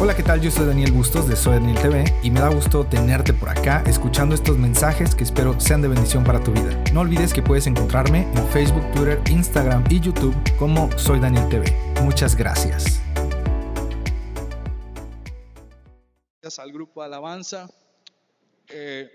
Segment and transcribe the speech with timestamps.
[0.00, 0.40] Hola, ¿qué tal?
[0.40, 3.82] Yo soy Daniel Bustos de Soy Daniel TV y me da gusto tenerte por acá
[3.84, 6.70] escuchando estos mensajes que espero sean de bendición para tu vida.
[6.92, 11.64] No olvides que puedes encontrarme en Facebook, Twitter, Instagram y YouTube como Soy Daniel TV.
[12.04, 13.02] Muchas gracias.
[16.42, 17.68] Gracias al grupo Alabanza.
[18.68, 19.10] Eh,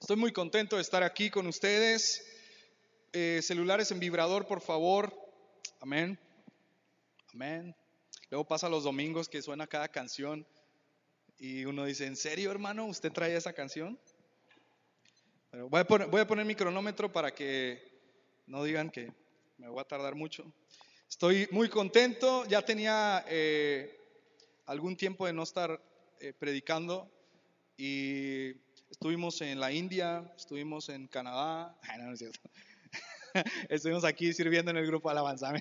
[0.00, 2.24] estoy muy contento de estar aquí con ustedes.
[3.12, 5.12] Eh, celulares en vibrador, por favor.
[5.80, 6.16] Amén.
[7.34, 7.74] Amén.
[8.30, 10.46] Luego pasa los domingos que suena cada canción
[11.38, 12.86] y uno dice, ¿en serio hermano?
[12.86, 13.98] ¿Usted trae esa canción?
[15.52, 17.82] Voy, a poner, voy mi cronómetro para que
[18.46, 19.12] no digan que
[19.58, 20.52] me voy a tardar mucho.
[21.08, 23.96] Estoy muy contento, ya tenía eh,
[24.66, 25.80] algún tiempo de no estar
[26.20, 27.08] eh, predicando
[27.76, 28.50] y
[28.90, 32.40] estuvimos en la India, estuvimos en Canadá, no, no es cierto.
[33.68, 35.52] estuvimos aquí sirviendo en el grupo Alabanza.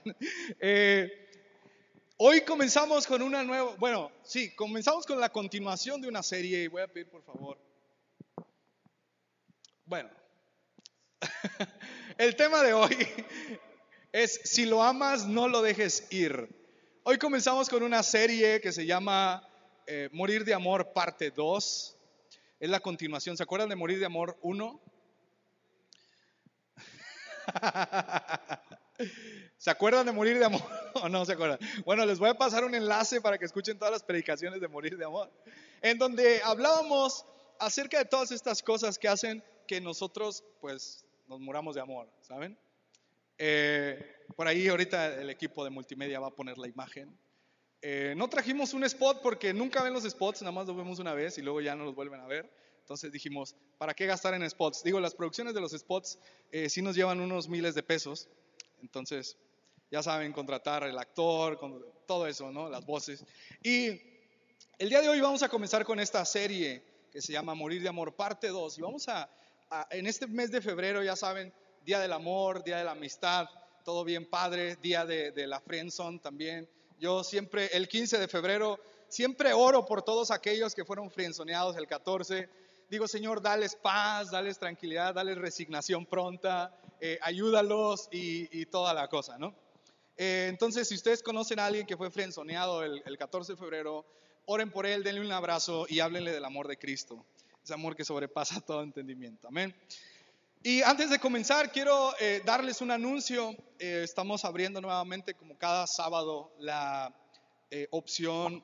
[0.59, 1.24] Eh,
[2.17, 6.67] Hoy comenzamos con una nueva, bueno, sí, comenzamos con la continuación de una serie y
[6.70, 7.59] voy a pedir por favor.
[9.84, 10.09] Bueno,
[12.17, 12.95] el tema de hoy
[14.13, 16.48] es si lo amas, no lo dejes ir.
[17.03, 19.45] Hoy comenzamos con una serie que se llama
[19.85, 21.97] eh, Morir de Amor, parte 2.
[22.62, 23.35] Es la continuación.
[23.35, 24.81] ¿Se acuerdan de Morir de Amor 1?
[29.57, 30.62] ¿Se acuerdan de morir de amor
[30.96, 31.60] o no se acuerdan?
[31.85, 34.98] Bueno, les voy a pasar un enlace para que escuchen todas las predicaciones de morir
[34.98, 35.32] de amor,
[35.82, 37.26] en donde hablábamos
[37.60, 42.57] acerca de todas estas cosas que hacen que nosotros pues nos muramos de amor, ¿saben?
[43.37, 47.18] Eh, por ahí ahorita el equipo de multimedia va a poner la imagen.
[47.82, 51.13] Eh, no trajimos un spot porque nunca ven los spots, nada más los vemos una
[51.13, 52.52] vez y luego ya no los vuelven a ver.
[52.80, 54.84] Entonces dijimos, ¿para qué gastar en spots?
[54.84, 56.20] Digo, las producciones de los spots
[56.52, 58.30] eh, sí nos llevan unos miles de pesos.
[58.81, 59.37] Entonces,
[59.91, 61.59] ya saben, contratar el actor,
[62.05, 62.70] todo eso, ¿no?
[62.70, 63.23] Las voces.
[63.63, 63.90] Y
[64.78, 67.88] el día de hoy vamos a comenzar con esta serie que se llama Morir de
[67.88, 68.78] Amor, parte 2.
[68.78, 69.29] Y vamos a,
[69.90, 71.53] en este mes de febrero, ya saben,
[71.86, 73.47] Día del Amor, Día de la Amistad,
[73.86, 76.68] todo bien padre, Día de, la Friendzone también.
[77.00, 81.88] Yo siempre, el 15 de febrero, siempre oro por todos aquellos que fueron friendzoneados el
[81.88, 82.50] 14.
[82.90, 89.38] Digo, Señor, dales paz, dales tranquilidad, dales resignación pronta, eh, ayúdalos y, toda la cosa,
[89.38, 89.53] ¿no?
[90.17, 94.06] Eh, entonces, si ustedes conocen a alguien que fue frenzoneado el, 14 de febrero,
[94.45, 97.25] oren por él, denle un abrazo y háblenle del amor de Cristo,
[97.63, 99.75] ese amor que sobrepasa todo entendimiento, amén.
[100.63, 103.56] Y antes de comenzar, quiero eh, darles un anuncio.
[103.77, 107.13] estamos abriendo nuevamente, como cada sábado, la
[107.91, 108.63] opción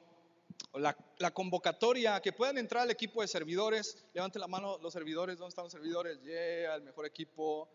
[0.72, 3.98] o la, la, convocatoria que puedan entrar al equipo de servidores.
[4.14, 6.22] Levanten la mano los servidores, ¿dónde están los servidores?
[6.24, 7.68] Yeah, el mejor equipo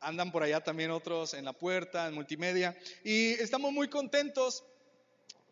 [0.00, 2.76] andan por allá también otros en la puerta, en multimedia.
[3.04, 4.64] Y estamos muy contentos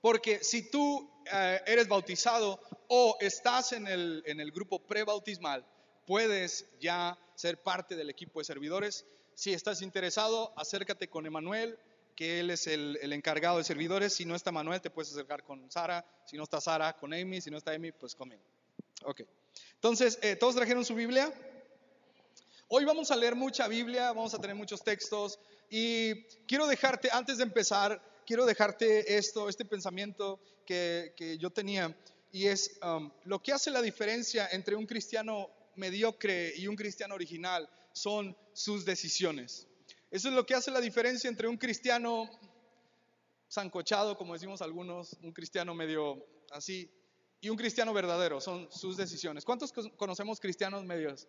[0.01, 5.65] porque si tú eh, eres bautizado o estás en el, en el grupo prebautismal,
[6.07, 9.07] puedes ya ser parte del equipo de servidores.
[9.35, 11.79] Si estás interesado, acércate con Emanuel,
[12.17, 14.13] que él es el, el, encargado de servidores.
[14.15, 16.05] Si no está Manuel, te puedes acercar con Sara.
[16.27, 17.41] Si no está Sara, con Amy.
[17.41, 18.43] Si no está Amy, pues conmigo.
[19.05, 19.23] Ok.
[19.75, 21.33] Entonces, eh, ¿todos trajeron su Biblia?
[22.71, 25.41] Hoy vamos a leer mucha Biblia, vamos a tener muchos textos
[25.71, 31.97] y quiero dejarte, antes de empezar, quiero dejarte esto, este pensamiento que, yo tenía
[32.31, 37.15] y es um, lo que hace la diferencia entre un cristiano mediocre y un cristiano
[37.15, 39.67] original son sus decisiones.
[40.11, 42.29] Eso es lo que hace la diferencia entre un cristiano
[43.51, 46.91] zancochado, como decimos algunos, un cristiano medio así,
[47.41, 49.47] y un cristiano verdadero, son sus decisiones.
[49.47, 51.29] ¿Cuántos conocemos cristianos medios?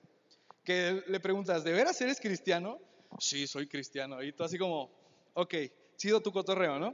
[0.70, 2.80] Que le preguntas, ¿de veras eres cristiano?
[3.18, 4.22] Sí, soy cristiano.
[4.22, 4.92] Y tú así como,
[5.34, 5.56] ok,
[5.96, 6.94] sido tu cotorreo, ¿no?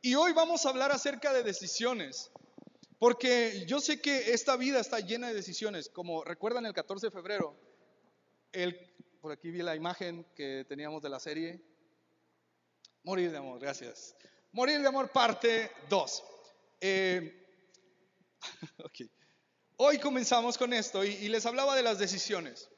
[0.00, 2.30] Y hoy vamos a hablar acerca de decisiones.
[2.98, 5.90] Porque yo sé que esta vida está llena de decisiones.
[5.90, 7.54] Como recuerdan el 14 de febrero,
[8.52, 11.60] el, por aquí vi la imagen que teníamos de la serie.
[13.02, 14.16] Morir de amor, gracias.
[14.52, 16.24] Morir de amor parte 2.
[16.80, 17.46] Eh,
[18.82, 19.10] okay.
[19.76, 22.70] Hoy comenzamos con esto y les hablaba de las decisiones.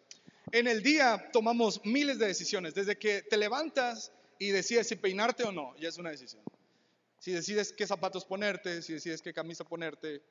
[0.53, 5.45] En el día tomamos miles de decisiones, desde que te levantas y decides si peinarte
[5.45, 6.43] o no, ya es una decisión.
[7.19, 10.23] Si decides qué zapatos ponerte, si decides qué camisa ponerte,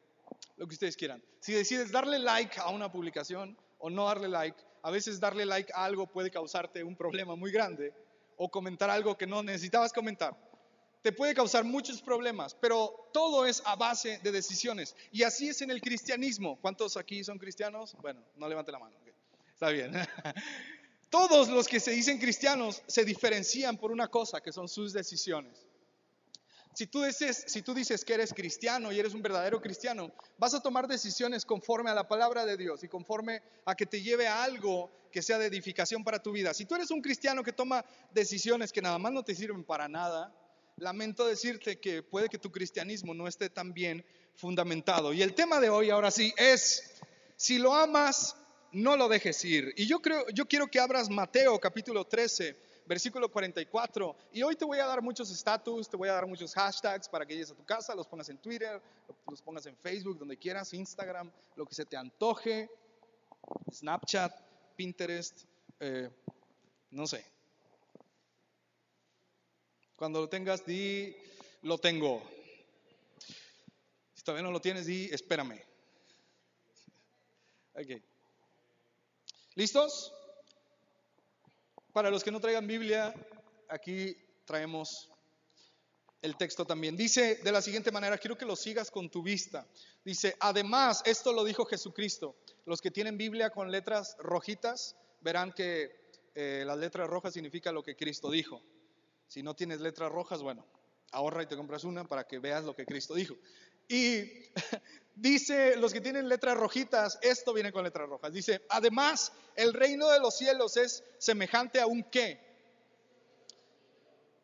[0.58, 1.24] lo que ustedes quieran.
[1.40, 5.74] Si decides darle like a una publicación o no darle like, a veces darle like
[5.74, 7.92] a algo puede causarte un problema muy grande
[8.38, 10.38] o comentar algo que no necesitabas comentar.
[11.02, 14.96] Te puede causar muchos problemas, pero todo es a base de decisiones.
[15.12, 16.60] Y así es en el cristianismo.
[16.62, 17.96] ¿Cuántos aquí son cristianos?
[18.04, 19.01] Bueno, no levante la mano.
[19.62, 19.94] Está bien.
[21.12, 25.68] Todos los que se dicen cristianos se diferencian por una cosa, que son sus decisiones.
[26.74, 30.56] Si tú, dices, si tú dices que eres cristiano y eres un verdadero cristiano, vas
[30.56, 34.28] a tomar decisiones conforme a la palabra de Dios y conforme a que te lleve
[34.28, 36.56] a algo que sea de edificación para tu vida.
[36.56, 39.88] Si tú eres un cristiano que toma decisiones que nada más no te sirven para
[39.88, 40.34] nada,
[40.78, 44.04] lamento decirte que puede que tu cristianismo no esté tan bien
[44.34, 45.14] fundamentado.
[45.14, 46.96] Y el tema de hoy ahora sí es,
[47.36, 48.36] si lo amas,
[48.72, 49.74] no lo dejes ir.
[49.78, 54.16] Y yo creo, yo quiero que abras Mateo capítulo 13 versículo 44.
[54.34, 57.26] Y hoy te voy a dar muchos estatus, te voy a dar muchos hashtags para
[57.26, 58.82] que llegues a tu casa, los pongas en Twitter,
[59.28, 62.70] los pongas en Facebook, donde quieras, Instagram, lo que se te antoje,
[63.72, 64.34] Snapchat,
[64.76, 65.46] Pinterest,
[65.80, 66.10] eh,
[66.90, 67.26] no sé.
[69.96, 71.16] Cuando lo tengas, di,
[71.62, 72.22] lo tengo.
[74.14, 75.62] Si todavía no lo tienes, di, espérame.
[77.74, 78.11] Ok.
[79.56, 80.14] ¿Listos?
[81.92, 83.14] Para los que no traigan Biblia,
[83.68, 84.16] aquí
[84.46, 85.12] traemos
[86.22, 86.96] el texto también.
[86.96, 89.68] Dice de la siguiente manera, quiero que lo sigas con tu vista.
[90.06, 92.38] Dice, además, esto lo dijo Jesucristo.
[92.66, 96.00] Los que tienen Biblia con letras rojitas, verán que
[96.34, 98.62] eh, las letras rojas significa lo que Cristo dijo.
[99.28, 100.66] Si no tienes letras rojas, bueno,
[101.12, 103.36] ahorra y te compras una para que veas lo que Cristo dijo.
[103.88, 104.24] Y
[105.16, 108.32] dice, los que tienen letras rojitas, esto viene con letras rojas.
[108.34, 112.40] Dice, además, el reino de los cielos es semejante a un qué?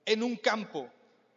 [0.06, 0.90] En un campo,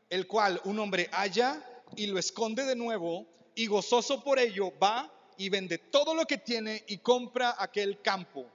[0.08, 1.64] el cual un hombre halla
[1.96, 6.38] y lo esconde de nuevo y gozoso por ello va y vende todo lo que
[6.38, 8.46] tiene y compra aquel campo.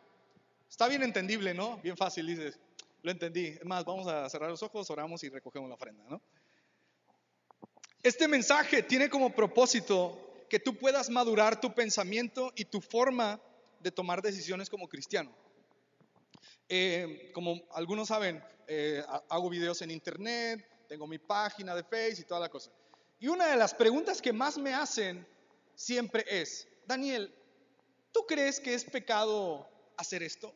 [0.69, 1.77] Está bien entendible, ¿no?
[1.77, 2.59] Bien fácil, dices.
[3.01, 3.47] Lo entendí.
[3.47, 6.21] Es más, vamos a cerrar los ojos, oramos y recogemos la ofrenda, ¿no?
[8.05, 13.41] Este mensaje tiene como propósito que tú puedas madurar tu pensamiento y tu forma
[13.79, 15.35] de tomar decisiones como cristiano.
[16.69, 22.27] Eh, como algunos saben, eh, hago videos en internet, tengo mi página de Facebook y
[22.27, 22.71] toda la cosa.
[23.17, 25.27] Y una de las preguntas que más me hacen
[25.73, 27.33] siempre es, Daniel,
[28.11, 29.67] ¿tú crees que es pecado
[29.97, 30.53] hacer esto?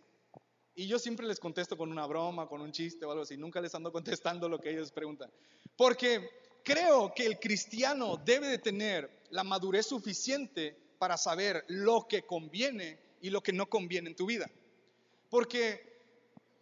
[0.76, 3.38] Y yo siempre les contesto con una broma, con un chiste o algo así.
[3.38, 5.32] Nunca les ando contestando lo que ellos preguntan.
[5.76, 6.30] Porque
[6.64, 13.00] creo que el cristiano debe de tener la madurez suficiente para saber lo que conviene
[13.22, 14.50] y lo que no conviene en tu vida.
[15.30, 15.90] Porque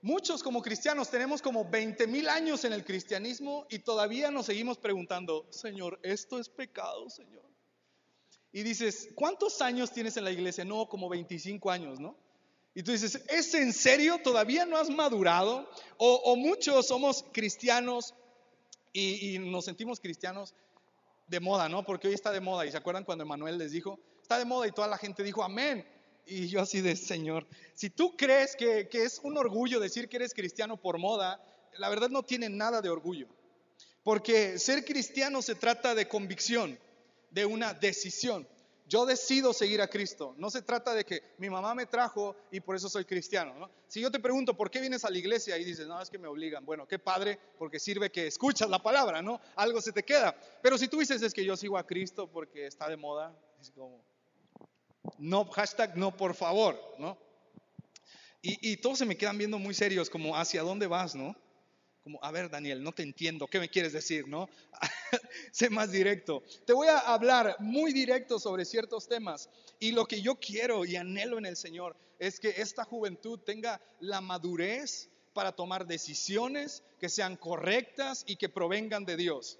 [0.01, 4.77] muchos como cristianos tenemos como 20 mil años en el cristianismo y todavía nos seguimos
[4.77, 7.43] preguntando, Señor, ¿esto es pecado, Señor?
[8.51, 10.65] Y dices, ¿cuántos años tienes en la iglesia?
[10.65, 12.15] No, como 25 años, ¿no?
[12.73, 14.19] Y tú dices, ¿es en serio?
[14.23, 15.67] ¿Todavía no has madurado?
[15.97, 18.13] O, o muchos somos cristianos
[18.97, 20.53] y, nos sentimos cristianos
[21.27, 21.83] de moda, ¿no?
[21.85, 22.65] Porque hoy está de moda.
[22.65, 25.44] ¿Y se acuerdan cuando Emanuel les dijo, está de moda y toda la gente dijo,
[25.44, 25.85] amén?
[26.25, 30.17] Y yo así de, Señor, si tú crees que, que es un orgullo decir que
[30.17, 31.41] eres cristiano por moda,
[31.77, 33.27] la verdad no tiene nada de orgullo.
[34.03, 36.79] Porque ser cristiano se trata de convicción,
[37.29, 38.47] de una decisión.
[38.88, 40.34] Yo decido seguir a Cristo.
[40.38, 43.69] No se trata de que mi mamá me trajo y por eso soy cristiano.
[43.88, 45.57] Si yo te pregunto, ¿por qué vienes a la iglesia?
[45.57, 46.66] Y dices, no, es que me obligan.
[46.66, 49.42] Bueno, qué padre, porque sirve que escuchas la palabra, ¿no?
[49.57, 50.34] Algo se te queda.
[50.62, 53.72] Pero si tú dices, es que yo sigo a Cristo porque está de moda, es
[53.72, 54.01] como,
[55.18, 57.18] no, hashtag no, por favor, ¿no?
[58.42, 61.36] Y, y todos se me quedan viendo muy serios, como, ¿hacia dónde vas, no?
[62.07, 64.30] Como, a ver Daniel, no te entiendo, ¿qué me quieres decir?
[64.30, 64.48] ¿No?
[65.51, 66.42] sé más directo.
[66.65, 70.96] Te voy a hablar muy directo sobre ciertos temas y lo que yo quiero y
[70.96, 77.10] anhelo en el Señor es que esta juventud tenga la madurez para tomar decisiones que
[77.10, 79.60] sean correctas y que provengan de Dios.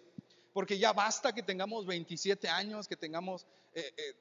[0.54, 3.46] Porque ya basta que tengamos 27 años, que tengamos...
[3.74, 4.14] Eh, eh,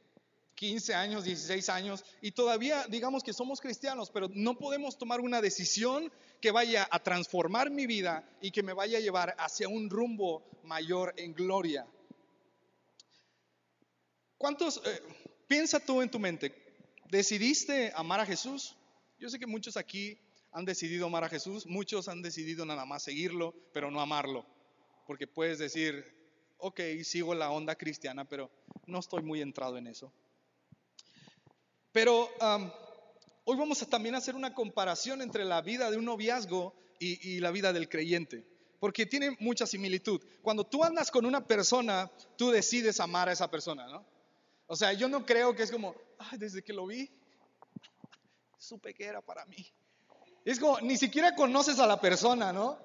[0.57, 5.41] 15 años, 16 años, y todavía digamos que somos cristianos, pero no podemos tomar una
[5.41, 6.11] decisión
[6.41, 10.43] que vaya a transformar mi vida y que me vaya a llevar hacia un rumbo
[10.65, 11.87] mayor en gloria.
[14.39, 15.03] ¿Cuántos, eh,
[15.47, 16.55] piensa tú en tu mente,
[17.11, 18.77] decidiste amar a Jesús?
[19.19, 20.19] Yo sé que muchos aquí
[20.53, 24.47] han decidido amar a Jesús, muchos han decidido nada más seguirlo, pero no amarlo,
[25.07, 26.05] porque puedes decir,
[26.59, 28.51] ok, sigo la onda cristiana, pero
[28.87, 30.13] no estoy muy entrado en eso.
[31.97, 32.29] Pero
[33.47, 37.51] hoy vamos a también hacer una comparación entre la vida de un noviazgo y, la
[37.51, 38.47] vida del creyente,
[38.79, 40.21] porque tiene mucha similitud.
[40.43, 44.05] Cuando tú andas con una persona, tú decides amar a esa persona, ¿no?
[44.67, 45.95] O sea, yo no creo que es como,
[46.39, 47.11] desde que lo vi,
[48.59, 49.67] supe que era para mí.
[50.45, 52.79] Es como, ni siquiera conoces a la persona, ¿no?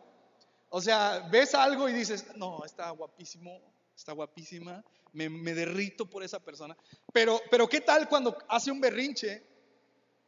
[0.70, 3.60] O sea, ves algo y dices, no, está guapísimo,
[3.94, 4.82] está guapísima,
[5.14, 6.76] me, derrito por esa persona.
[7.14, 9.44] Pero, pero ¿qué tal cuando hace un berrinche?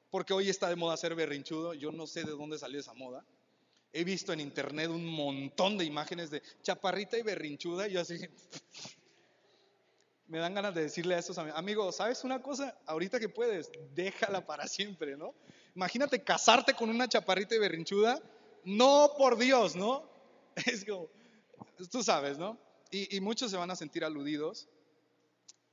[0.09, 3.25] Porque hoy está de moda ser berrinchudo, yo no sé de dónde salió esa moda.
[3.91, 8.17] He visto en internet un montón de imágenes de chaparrita y berrinchuda y yo así
[10.27, 12.75] me dan ganas de decirle a esos amigos, amigos, ¿sabes una cosa?
[12.87, 15.35] Ahorita que puedes, déjala para siempre, ¿no?
[15.75, 18.21] Imagínate casarte con una chaparrita y berrinchuda,
[18.63, 20.09] no por Dios, ¿no?
[20.65, 21.09] Es como,
[21.91, 22.57] tú sabes, ¿no?
[22.91, 24.67] Y muchos se van a sentir aludidos,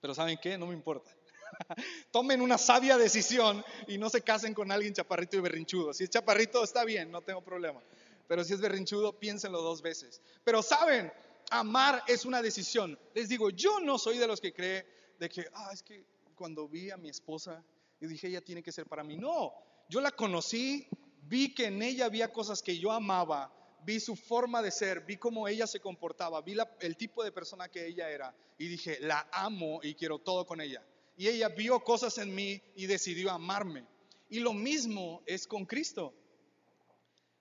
[0.00, 0.56] pero ¿saben qué?
[0.56, 1.10] No me importa.
[2.10, 5.92] Tomen una sabia decisión y no se casen con alguien chaparrito y berrinchudo.
[5.92, 7.82] Si es chaparrito, está bien, no tengo problema.
[8.26, 10.22] Pero si es berrinchudo, piénsenlo dos veces.
[10.44, 11.12] Pero saben,
[11.50, 12.98] amar es una decisión.
[13.14, 14.86] Les digo, yo no soy de los que cree
[15.18, 16.04] de que, ah, es que
[16.34, 17.62] cuando vi a mi esposa,
[18.00, 19.16] y dije, ella tiene que ser para mí.
[19.16, 19.52] No,
[19.88, 20.88] yo la conocí,
[21.22, 23.52] vi que en ella había cosas que yo amaba,
[23.84, 27.68] vi su forma de ser, vi cómo ella se comportaba, vi el tipo de persona
[27.68, 30.84] que ella era y dije, la amo y quiero todo con ella.
[31.16, 33.86] Y ella vio cosas en mí y decidió amarme.
[34.28, 36.14] Y lo mismo es con Cristo.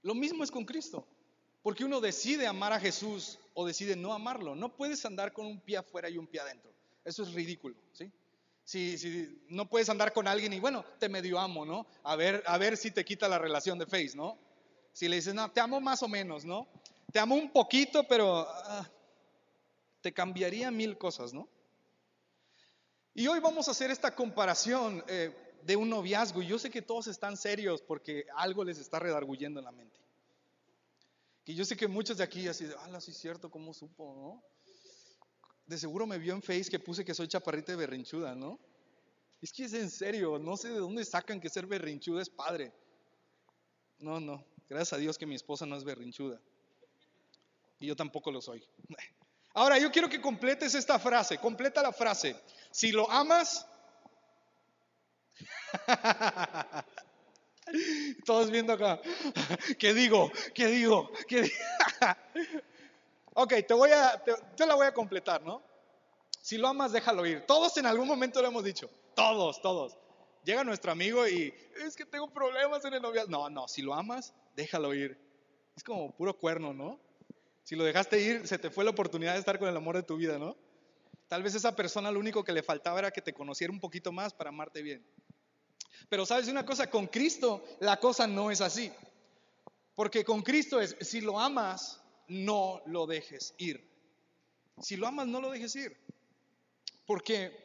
[0.01, 1.07] Lo mismo es con Cristo.
[1.61, 4.55] Porque uno decide amar a Jesús o decide no amarlo.
[4.55, 6.73] No puedes andar con un pie afuera y un pie adentro.
[7.03, 8.11] Eso es ridículo, ¿sí?
[8.63, 11.87] Si, no puedes andar con alguien y bueno, te medio amo, ¿no?
[12.03, 14.37] A ver, a ver si te quita la relación de face, ¿no?
[14.93, 16.67] Si le dices, no, te amo más o menos, ¿no?
[17.11, 18.89] Te amo un poquito, pero ah,
[20.01, 21.47] te cambiaría mil cosas, ¿no?
[23.13, 26.41] Y hoy vamos a hacer esta comparación eh, de un noviazgo.
[26.41, 29.99] Y yo sé que todos están serios porque algo les está redarguyendo en la mente.
[31.45, 34.43] Y yo sé que muchos de aquí así, ah, sí es cierto, ¿cómo supo, no?
[35.65, 38.59] De seguro me vio en Face que puse que soy chaparrita de berrinchuda, ¿no?
[39.41, 42.71] Es que es en serio, no sé de dónde sacan que ser berrinchuda es padre.
[43.99, 46.39] No, no, gracias a Dios que mi esposa no es berrinchuda.
[47.79, 48.63] Y yo tampoco lo soy.
[49.53, 52.35] Ahora, yo quiero que completes esta frase, completa la frase.
[52.71, 53.65] Si lo amas,
[58.25, 58.99] Todos viendo acá.
[59.79, 60.29] ¿Qué digo?
[60.53, 61.09] ¿Qué digo?
[61.27, 61.49] ¿Qué
[63.33, 65.61] ok, te voy a, te, la voy a completar, ¿no?
[66.41, 67.45] Si lo amas, déjalo ir.
[67.45, 68.89] Todos en algún momento lo hemos dicho.
[69.15, 69.97] Todos, todos.
[70.43, 71.53] Llega nuestro amigo y
[71.85, 73.29] es que tengo problemas en el noviazgo.
[73.29, 75.17] No, no, si lo amas, déjalo ir.
[75.75, 76.99] Es como puro cuerno, ¿no?
[77.63, 80.03] Si lo dejaste ir, se te fue la oportunidad de estar con el amor de
[80.03, 80.57] tu vida, ¿no?
[81.29, 84.11] Tal vez esa persona lo único que le faltaba era que te conociera un poquito
[84.11, 85.05] más para amarte bien.
[86.09, 88.91] Pero sabes una cosa, con Cristo la cosa no es así.
[89.95, 93.87] Porque con Cristo es, si lo amas, no lo dejes ir.
[94.81, 95.95] Si lo amas, no lo dejes ir.
[97.05, 97.55] Porque,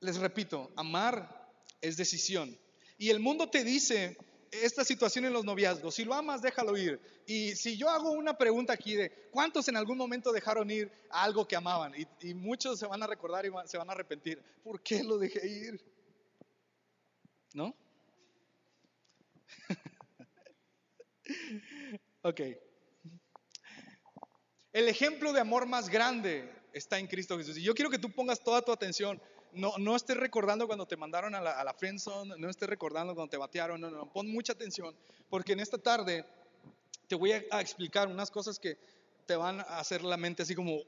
[0.00, 2.58] les repito, amar es decisión.
[2.98, 4.16] Y el mundo te dice
[4.50, 7.00] esta situación en los noviazgos, si lo amas, déjalo ir.
[7.26, 11.46] Y si yo hago una pregunta aquí de, ¿cuántos en algún momento dejaron ir algo
[11.46, 11.94] que amaban?
[11.94, 14.42] Y, y muchos se van a recordar y se van a arrepentir.
[14.62, 15.80] ¿Por qué lo dejé ir?
[17.54, 17.74] ¿No?
[22.22, 22.40] ok.
[24.72, 27.58] El ejemplo de amor más grande está en Cristo Jesús.
[27.58, 29.20] Y yo quiero que tú pongas toda tu atención.
[29.52, 31.74] No, no estés recordando cuando te mandaron a la, a la
[32.38, 34.94] no estés recordando cuando te batearon, no, no, pon mucha atención,
[35.28, 36.24] porque en esta tarde
[37.08, 38.78] te voy a, explicar unas cosas que
[39.26, 40.82] te van a hacer la mente así como,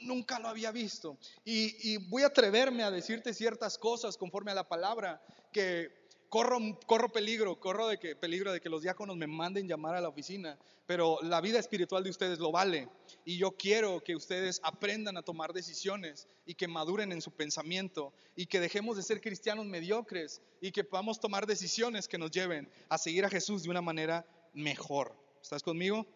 [0.00, 1.16] nunca lo había visto.
[1.44, 6.01] Y, y voy a atreverme a decirte ciertas cosas conforme a la palabra que
[6.32, 10.00] corro, corro peligro, corro de que, peligro de que los diáconos me manden llamar a
[10.00, 12.88] la oficina, pero la vida espiritual de ustedes lo vale.
[13.26, 18.14] Y yo quiero que ustedes aprendan a tomar decisiones y que maduren en su pensamiento
[18.34, 22.66] y que dejemos de ser cristianos mediocres y que podamos tomar decisiones que nos lleven
[22.88, 24.24] a seguir a Jesús de una manera
[24.54, 25.14] mejor.
[25.42, 26.06] ¿Estás conmigo?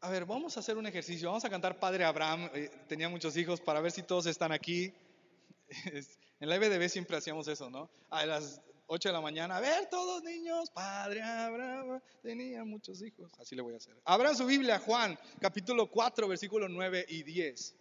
[0.00, 1.28] A ver, vamos a hacer un ejercicio.
[1.28, 2.48] Vamos a cantar Padre Abraham.
[2.54, 4.94] Eh, tenía muchos hijos para ver si todos están aquí.
[6.40, 7.88] En la EBDB siempre hacíamos eso, ¿no?
[8.10, 13.32] A las 8 de la mañana, a ver todos niños, padre Abraham tenía muchos hijos.
[13.38, 13.96] Así le voy a hacer.
[14.04, 17.74] Abran su Biblia, Juan, capítulo 4, versículo 9 y 10.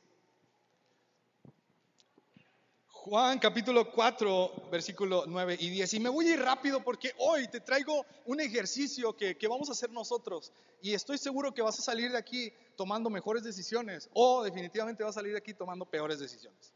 [3.05, 5.93] Juan capítulo 4, versículo 9 y 10.
[5.93, 9.73] Y me voy a ir rápido porque hoy te traigo un ejercicio que, vamos a
[9.73, 10.51] hacer nosotros.
[10.81, 15.11] Y estoy seguro que vas a salir de aquí tomando mejores decisiones o definitivamente vas
[15.11, 16.73] a salir de aquí tomando peores decisiones.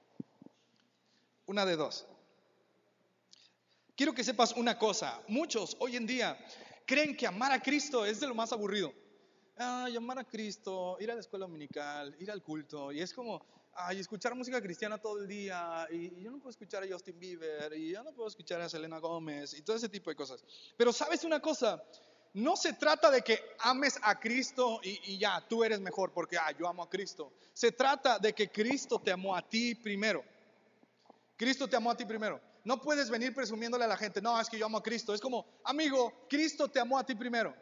[1.50, 2.06] Una de dos.
[3.96, 5.20] Quiero que sepas una cosa.
[5.28, 6.38] Muchos hoy en día
[6.86, 8.94] creen que amar a Cristo es de lo más aburrido.
[9.58, 12.92] Ay, amar a Cristo, ir a la escuela dominical, ir al culto.
[12.92, 15.88] Y es como, ay, escuchar música cristiana todo el día.
[15.90, 17.74] Y, yo no puedo escuchar a Justin Bieber.
[17.74, 19.56] Y yo no puedo escuchar a Selena Gómez.
[19.56, 20.46] Y todo ese tipo de cosas.
[20.78, 21.84] Pero sabes una cosa.
[22.36, 26.52] No se trata de que ames a Cristo y, ya, tú eres mejor porque ah,
[26.52, 27.34] yo amo a Cristo.
[27.54, 30.24] Se trata de que Cristo te amó a ti primero.
[31.40, 32.42] Cristo te amó a ti primero.
[32.66, 35.14] No puedes venir presumiéndole a la gente, no, es que yo amo a Cristo.
[35.14, 37.56] Es como, amigo, Cristo te amó a ti primero.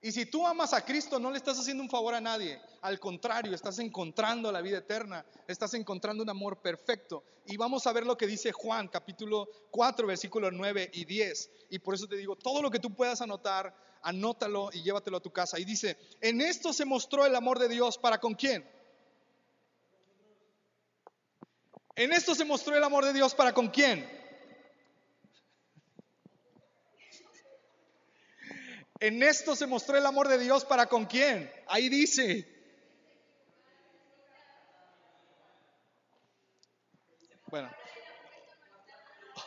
[0.00, 2.60] Y si tú amas a Cristo, no le estás haciendo un favor a nadie.
[2.80, 7.22] Al contrario, estás encontrando la vida eterna, estás encontrando un amor perfecto.
[7.46, 11.50] Y vamos a ver lo que dice Juan, capítulo 4, versículos 9 y 10.
[11.70, 13.72] Y por eso te digo, todo lo que tú puedas anotar,
[14.02, 15.56] anótalo y llévatelo a tu casa.
[15.60, 18.68] Y dice, en esto se mostró el amor de Dios para con quién.
[21.94, 24.08] En esto se mostró el amor de Dios para con quién.
[29.00, 31.52] En esto se mostró el amor de Dios para con quién.
[31.66, 32.48] Ahí dice.
[37.46, 37.70] Bueno.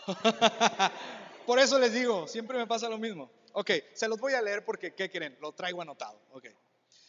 [1.46, 3.32] Por eso les digo, siempre me pasa lo mismo.
[3.54, 5.38] Ok, se los voy a leer porque, ¿qué quieren?
[5.40, 6.20] Lo traigo anotado.
[6.34, 6.48] Ok.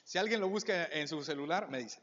[0.04, 2.00] Si alguien lo busca en su celular, me dice.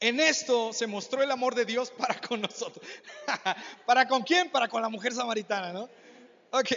[0.00, 2.84] En esto se mostró el amor de Dios para con nosotros.
[3.86, 4.50] ¿Para con quién?
[4.50, 5.88] Para con la mujer samaritana, ¿no?
[6.52, 6.72] Ok.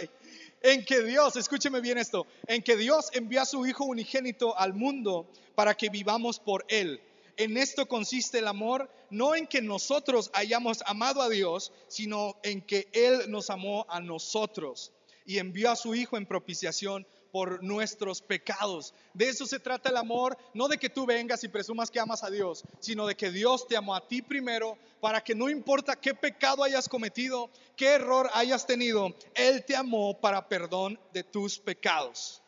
[0.62, 4.72] En que Dios, escúcheme bien esto, en que Dios envió a su Hijo unigénito al
[4.72, 7.00] mundo para que vivamos por Él.
[7.36, 12.62] En esto consiste el amor, no en que nosotros hayamos amado a Dios, sino en
[12.62, 14.92] que Él nos amó a nosotros
[15.26, 18.94] y envió a su Hijo en propiciación por nuestros pecados.
[19.12, 22.22] De eso se trata el amor, no de que tú vengas y presumas que amas
[22.22, 25.96] a Dios, sino de que Dios te amó a ti primero para que no importa
[25.96, 31.58] qué pecado hayas cometido, qué error hayas tenido, Él te amó para perdón de tus
[31.58, 32.40] pecados.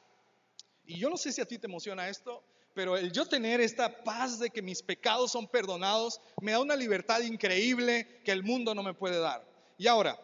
[0.85, 4.05] Y yo no sé si a ti te emociona esto, pero el yo tener esta
[4.05, 8.73] paz de que mis pecados son perdonados me da una libertad increíble que el mundo
[8.73, 9.45] no me puede dar.
[9.79, 10.17] Y ahora,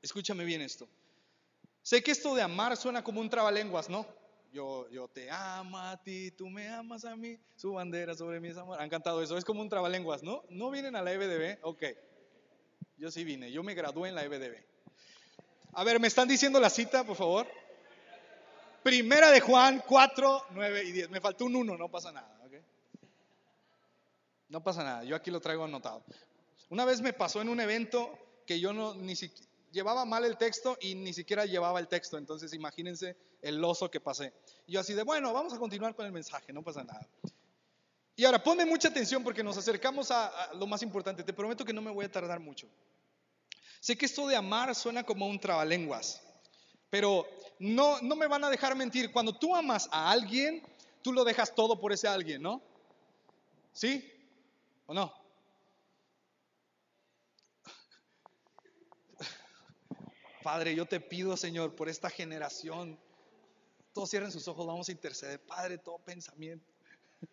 [0.00, 0.88] escúchame bien esto.
[1.82, 4.06] Sé que esto de amar suena como un trabalenguas, ¿no?
[4.52, 8.56] Yo, yo te amo a ti, tú me amas a mí, su bandera sobre mis
[8.56, 8.80] amor.
[8.80, 10.44] Han cantado eso, es como un trabalenguas, ¿no?
[10.50, 11.58] ¿No vienen a la EBDB?
[11.62, 11.82] Ok.
[12.98, 14.62] Yo sí vine, yo me gradué en la EBDB.
[15.72, 17.46] A ver, ¿me están diciendo la cita, por favor?
[18.82, 21.10] Primera de Juan 4, 9 y 10.
[21.10, 22.52] Me faltó un 1, no pasa nada, ¿ok?
[24.50, 26.04] No pasa nada, yo aquí lo traigo anotado.
[26.68, 30.36] Una vez me pasó en un evento que yo no ni siquiera llevaba mal el
[30.36, 32.18] texto y ni siquiera llevaba el texto.
[32.18, 34.32] Entonces imagínense el oso que pasé.
[34.68, 37.08] yo así de, bueno, vamos a continuar con el mensaje, no pasa nada.
[38.14, 41.24] Y ahora ponme mucha atención porque nos acercamos a, lo más importante.
[41.24, 42.68] Te prometo que no me voy a tardar mucho.
[43.80, 46.22] Sé que esto de amar suena como un trabalenguas,
[46.88, 47.26] pero
[47.58, 49.10] no, no me van a dejar mentir.
[49.10, 50.62] Cuando tú amas a alguien,
[51.02, 52.62] tú lo dejas todo por ese alguien, ¿no?
[53.72, 54.08] ¿Sí?
[54.86, 55.21] ¿O no?
[60.42, 62.98] Padre, yo te pido, Señor, por esta generación.
[63.92, 65.40] Todos cierren sus ojos, vamos a interceder.
[65.40, 66.66] Padre, todo pensamiento.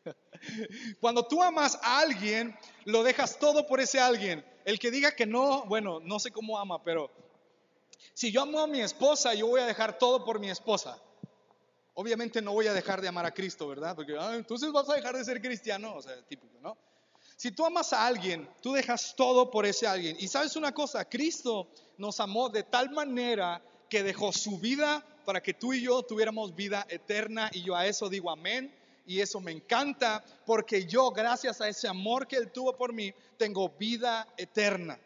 [1.02, 4.46] Cuando tú amas a alguien, lo dejas todo por ese alguien.
[4.66, 7.10] El que diga que no, bueno, no sé cómo ama, pero
[8.14, 11.02] si yo amo a mi esposa, yo voy a dejar todo por mi esposa.
[11.94, 13.96] Obviamente no voy a dejar de amar a Cristo, ¿verdad?
[13.96, 16.78] Porque ah, entonces vas a dejar de ser cristiano, o sea, típico, ¿no?
[17.40, 20.18] Si tú amas a alguien, tú dejas todo por ese alguien.
[20.20, 25.42] Y sabes una cosa, Cristo nos amó de tal manera que dejó su vida para
[25.42, 27.50] que tú y yo tuviéramos vida eterna.
[27.54, 28.76] Y yo a eso digo amén.
[29.06, 33.14] Y eso me encanta porque yo, gracias a ese amor que Él tuvo por mí,
[33.38, 35.00] tengo vida eterna.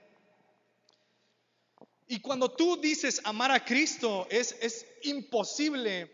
[2.08, 6.12] Y cuando tú dices amar a Cristo, es, es imposible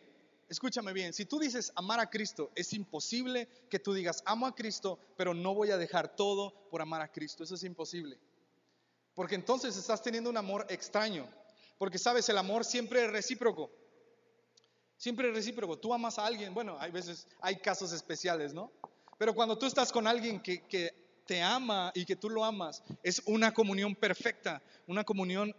[0.50, 4.56] escúchame bien, si tú dices amar a Cristo, es imposible que tú digas amo a
[4.56, 7.44] Cristo, pero no voy a dejar todo por amar a Cristo.
[7.44, 8.20] Eso es imposible.
[9.14, 11.30] Porque entonces estás teniendo un amor extraño.
[11.78, 13.72] Porque sabes, el amor siempre es recíproco.
[14.98, 15.78] Siempre es recíproco.
[15.78, 18.72] Tú amas a alguien, bueno, hay veces, hay casos especiales, ¿no?
[19.18, 22.84] Pero cuando tú estás con alguien que, que te ama y que tú lo amas,
[23.04, 25.56] es una comunión perfecta, una comunión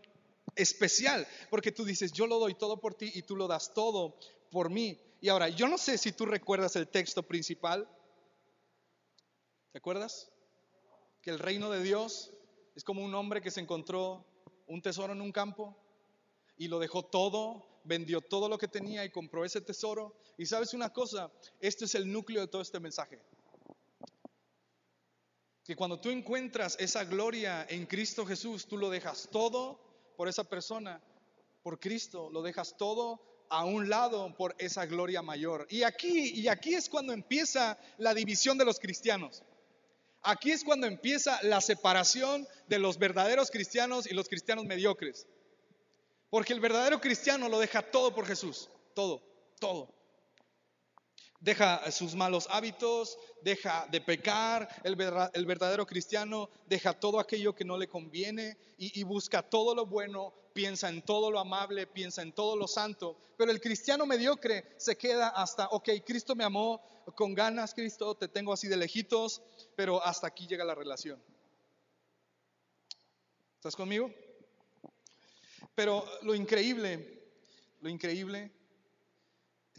[0.56, 4.18] especial, porque tú dices, yo lo doy todo por ti y tú lo das todo
[4.50, 4.98] por mí.
[5.20, 7.88] Y ahora, yo no sé si tú recuerdas el texto principal.
[9.72, 10.30] ¿Te acuerdas?
[11.22, 12.32] Que el reino de Dios
[12.74, 14.24] es como un hombre que se encontró
[14.66, 15.76] un tesoro en un campo
[16.56, 20.16] y lo dejó todo, vendió todo lo que tenía y compró ese tesoro.
[20.38, 23.20] Y sabes una cosa, este es el núcleo de todo este mensaje.
[25.64, 29.78] Que cuando tú encuentras esa gloria en Cristo Jesús, tú lo dejas todo
[30.16, 31.02] por esa persona,
[31.62, 35.66] por Cristo, lo dejas todo a un lado por esa gloria mayor.
[35.68, 39.42] Y aquí, y aquí es cuando empieza la división de los cristianos.
[40.22, 45.26] Aquí es cuando empieza la separación de los verdaderos cristianos y los cristianos mediocres.
[46.30, 49.20] Porque el verdadero cristiano lo deja todo por Jesús, todo,
[49.58, 49.99] todo.
[51.40, 57.78] Deja sus malos hábitos, deja de pecar, el, verdadero cristiano deja todo aquello que no
[57.78, 62.56] le conviene y, busca todo lo bueno, piensa en todo lo amable, piensa en todo
[62.56, 63.16] lo santo.
[63.38, 66.82] Pero el cristiano mediocre se queda hasta, ok, Cristo me amó
[67.14, 69.40] con ganas, Cristo, te tengo así de lejitos,
[69.74, 71.22] pero hasta aquí llega la relación.
[73.56, 74.12] ¿Estás conmigo?
[75.74, 77.22] Pero lo increíble,
[77.80, 78.59] lo increíble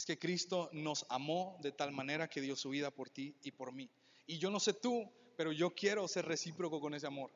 [0.01, 3.51] es que Cristo nos amó de tal manera que dio su vida por ti y
[3.51, 3.87] por mí.
[4.25, 7.29] Y yo no sé tú, pero yo quiero ser recíproco con ese amor.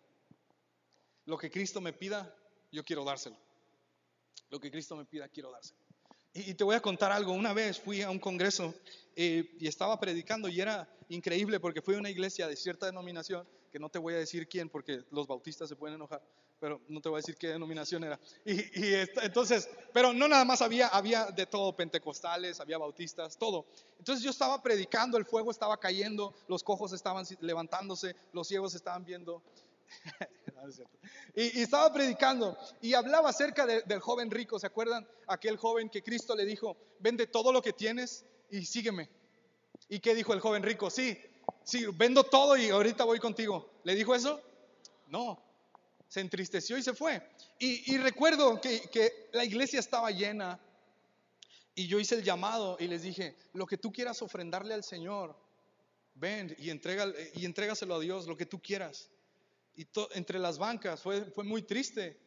[1.25, 2.35] Lo que Cristo me pida,
[2.71, 3.37] yo quiero dárselo.
[4.49, 5.79] Lo que Cristo me pida, quiero dárselo.
[6.33, 7.33] Y, te voy a contar algo.
[7.33, 8.73] Una vez fui a un congreso
[9.15, 13.47] eh, y estaba predicando y era increíble porque fui a una iglesia de cierta denominación,
[13.75, 16.21] que no te voy a decir quién porque los bautistas se pueden enojar
[16.61, 18.17] pero no te voy a decir qué denominación era.
[18.45, 23.65] Y, entonces, pero no nada más había, había de todo, pentecostales, había bautistas, todo.
[23.99, 29.03] Entonces yo estaba predicando, el fuego estaba cayendo, los cojos estaban levantándose, los ciegos estaban
[29.03, 29.43] viendo.
[31.35, 35.05] y, estaba predicando y hablaba acerca del joven rico, ¿se acuerdan?
[35.27, 39.09] Aquel joven que Cristo le dijo, vende todo lo que tienes y sígueme.
[39.89, 40.89] ¿Y qué dijo el joven rico?
[40.89, 41.19] Sí,
[41.65, 43.69] sí, vendo todo y ahorita voy contigo.
[43.83, 44.41] ¿Le dijo eso?
[45.07, 45.41] No,
[46.07, 47.21] se entristeció y se fue.
[47.59, 50.59] Y, recuerdo que, la iglesia estaba llena
[51.73, 55.35] y yo hice el llamado y les dije, lo que tú quieras ofrendarle al Señor,
[56.13, 59.09] ven y, entrega, y entrégaselo a Dios, lo que tú quieras.
[59.75, 62.17] Y entre las bancas fue, fue muy triste,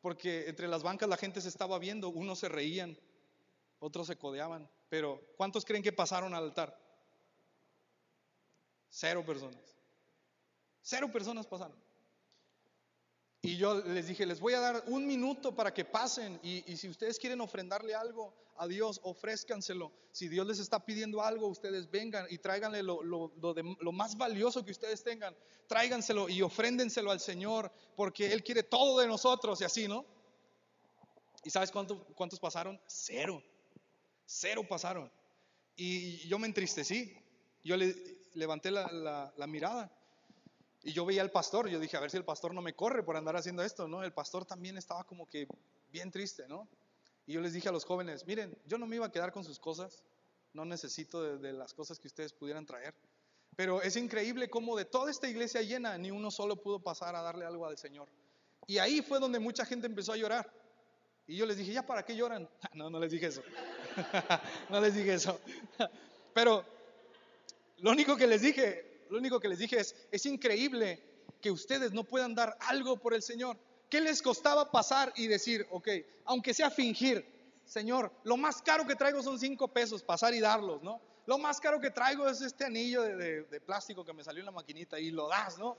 [0.00, 2.98] porque entre las bancas la gente se estaba viendo, unos se reían,
[3.78, 6.81] otros se codeaban, pero ¿cuántos creen que pasaron al altar?
[8.94, 9.74] Cero personas.
[10.82, 11.76] Cero personas pasaron.
[13.40, 16.88] Y yo les dije, les voy a dar un minuto para que pasen y, si
[16.88, 19.90] ustedes quieren ofrendarle algo a Dios, ofrézcanselo.
[20.12, 25.02] Si Dios les está pidiendo algo, ustedes vengan y tráiganle lo, más valioso que ustedes
[25.02, 25.34] tengan,
[25.66, 30.04] tráiganselo y ofréndenselo al Señor, porque Él quiere todo de nosotros y así, ¿no?
[31.42, 32.78] ¿Y sabes cuántos pasaron?
[32.86, 33.42] Cero.
[34.26, 35.10] Cero pasaron.
[35.74, 37.16] Y yo me entristecí.
[37.64, 39.90] Yo le levanté la mirada
[40.84, 43.04] y yo veía al pastor, yo dije, a ver si el pastor no me corre
[43.04, 44.02] por andar haciendo esto, ¿no?
[44.02, 45.46] El pastor también estaba como que
[45.92, 46.68] bien triste, ¿no?
[47.24, 49.44] Y yo les dije a los jóvenes, miren, yo no me iba a quedar con
[49.44, 50.02] sus cosas,
[50.52, 52.94] no necesito de, las cosas que ustedes pudieran traer.
[53.54, 57.22] Pero es increíble cómo de toda esta iglesia llena, ni uno solo pudo pasar a
[57.22, 58.08] darle algo al Señor.
[58.66, 60.52] Y ahí fue donde mucha gente empezó a llorar.
[61.28, 62.48] Y yo les dije, ¿ya para qué lloran?
[62.74, 63.42] No, no les dije eso.
[64.68, 65.38] no les dije eso.
[66.34, 66.64] Pero
[67.82, 71.02] lo único que les dije, lo único que les dije es, es increíble
[71.40, 73.58] que ustedes no puedan dar algo por el Señor.
[73.90, 75.88] ¿Qué les costaba pasar y decir, ok,
[76.24, 77.26] aunque sea fingir,
[77.64, 81.00] Señor, lo más caro que traigo son cinco pesos, pasar y darlos, ¿no?
[81.26, 84.52] Lo más caro que traigo es este anillo de, plástico que me salió en la
[84.52, 85.76] maquinita y lo das, ¿no?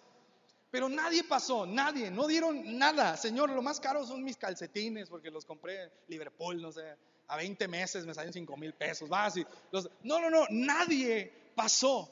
[0.71, 3.15] Pero nadie pasó, nadie, no dieron nada.
[3.15, 7.37] Señor, lo más caro son mis calcetines porque los compré en Liverpool, no sé, a
[7.37, 9.89] 20 meses me salen 5 mil pesos, vas y los...
[10.03, 12.11] No, no, no, nadie pasó.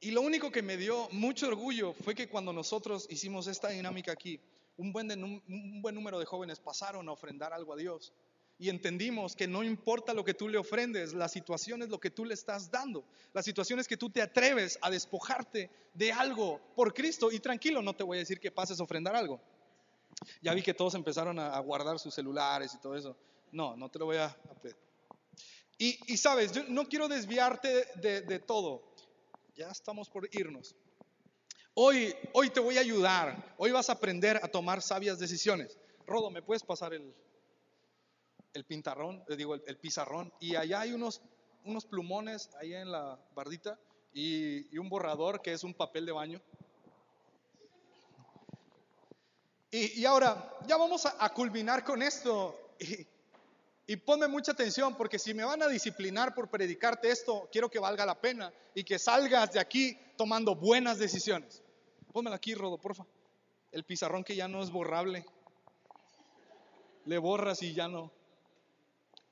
[0.00, 4.12] Y lo único que me dio mucho orgullo fue que cuando nosotros hicimos esta dinámica
[4.12, 4.40] aquí,
[4.76, 8.12] un buen, un buen número de jóvenes pasaron a ofrendar algo a Dios.
[8.60, 12.10] Y entendimos que no importa lo que tú le ofrendes, la situación es lo que
[12.10, 13.04] tú le estás dando.
[13.32, 17.30] La situación es que tú te atreves a despojarte de algo por Cristo.
[17.30, 19.40] Y tranquilo, no te voy a decir que pases a ofrendar algo.
[20.42, 23.16] Ya vi que todos empezaron a, guardar sus celulares y todo eso.
[23.52, 24.36] No, no te lo voy a.
[25.78, 28.88] Y, sabes, yo no quiero desviarte de todo
[29.58, 30.76] ya estamos por irnos.
[31.74, 33.54] Hoy, hoy te voy a ayudar.
[33.58, 35.76] Hoy vas a aprender a tomar sabias decisiones.
[36.06, 37.12] Rodo, ¿me puedes pasar el,
[38.54, 39.24] el pintarrón?
[39.36, 40.32] Digo, el, pizarrón.
[40.38, 41.20] Y allá hay unos,
[41.64, 43.78] unos plumones ahí en la bardita
[44.12, 46.40] y, un borrador que es un papel de baño.
[49.72, 52.76] Y, ahora, ya vamos a, a culminar con esto.
[52.78, 53.04] Y,
[53.90, 57.78] y ponme mucha atención porque si me van a disciplinar por predicarte esto, quiero que
[57.78, 61.62] valga la pena y que salgas de aquí tomando buenas decisiones.
[62.12, 63.06] Pónmela aquí, Rodo, porfa.
[63.72, 65.24] El pizarrón que ya no es borrable.
[67.06, 68.12] Le borras y ya no.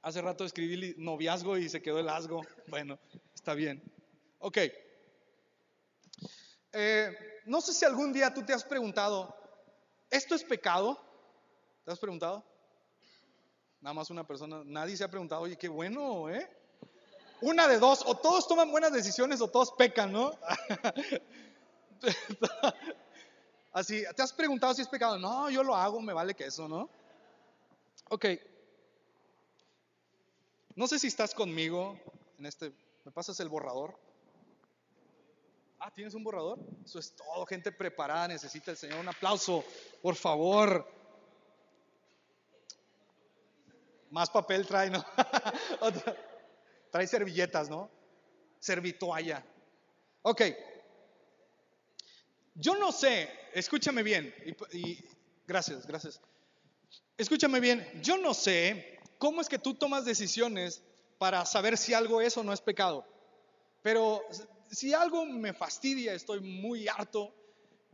[0.01, 2.41] Hace rato escribí noviazgo y se quedó el asgo.
[2.69, 2.99] Bueno,
[3.35, 3.83] está bien.
[4.39, 4.57] Ok.
[6.73, 7.15] Eh,
[7.45, 9.37] no sé si algún día tú te has preguntado,
[10.09, 10.99] ¿esto es pecado?
[11.85, 12.56] ¿Te has preguntado?
[13.87, 16.51] Nada más una persona, nadie se ha preguntado, oye, qué bueno, ¿eh?
[17.41, 20.33] Una de dos, o todos toman buenas decisiones o todos pecan, ¿no?
[23.73, 25.21] Así, ¿te has preguntado si es pecado?
[25.21, 26.91] No, yo lo hago, me vale que eso, ¿no?
[28.09, 28.27] Ok.
[30.75, 31.97] No sé si estás conmigo,
[32.41, 32.73] en este,
[33.05, 33.97] ¿me pasas el borrador?
[35.79, 36.59] Ah, ¿tienes un borrador?
[36.85, 39.63] Eso es todo, gente preparada, necesita el Señor un aplauso,
[40.03, 40.97] por favor.
[44.17, 45.05] Más papel trae, ¿no?
[46.91, 47.91] trae servilletas, ¿no?
[48.59, 49.45] Servitoalla.
[50.23, 50.41] Ok.
[52.55, 54.35] Yo no sé, escúchame bien,
[54.73, 55.05] y,
[55.47, 56.19] gracias, gracias.
[57.19, 60.83] Escúchame bien, yo no sé cómo es que tú tomas decisiones
[61.19, 63.07] para saber si algo es o no es pecado.
[63.83, 64.23] Pero
[64.71, 67.35] si algo me fastidia, estoy muy harto,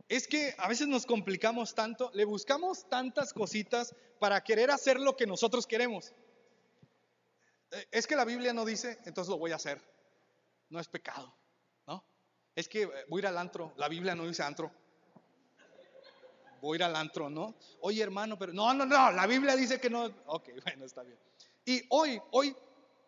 [0.09, 5.15] es que a veces nos complicamos tanto, le buscamos tantas cositas para querer hacer lo
[5.15, 6.13] que nosotros queremos.
[7.71, 9.81] Eh, es que la Biblia no dice, entonces lo voy a hacer.
[10.69, 11.35] No es pecado,
[11.87, 12.03] ¿no?
[12.55, 14.71] Es que voy a ir al antro, la Biblia no dice antro.
[16.61, 17.55] Voy a ir al antro, ¿no?
[17.81, 20.05] Oye, hermano, pero no, no, no, la Biblia dice que no.
[20.27, 21.17] Ok, bueno, está bien.
[21.65, 22.55] Y hoy, hoy,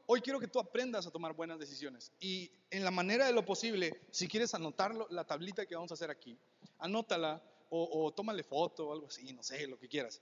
[0.08, 2.12] hoy quiero que tú aprendas a tomar buenas decisiones.
[2.20, 5.96] Y en la manera de lo posible, si quieres anotarlo, la tablita que vamos a
[5.96, 6.38] hacer aquí,
[6.80, 10.22] anótala o, tómale foto o algo así, no sé, lo que quieras.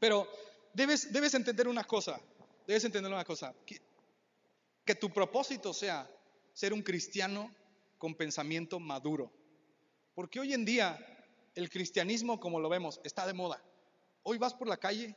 [0.00, 0.26] Pero
[0.72, 2.18] debes, debes entender una cosa,
[2.66, 3.54] debes entender una cosa,
[4.84, 6.08] que tu propósito sea
[6.54, 7.54] ser un cristiano
[7.98, 9.30] con pensamiento maduro.
[10.14, 10.98] Porque hoy en día
[11.54, 13.62] el cristianismo, como lo vemos, está de moda.
[14.22, 15.14] Hoy vas por la calle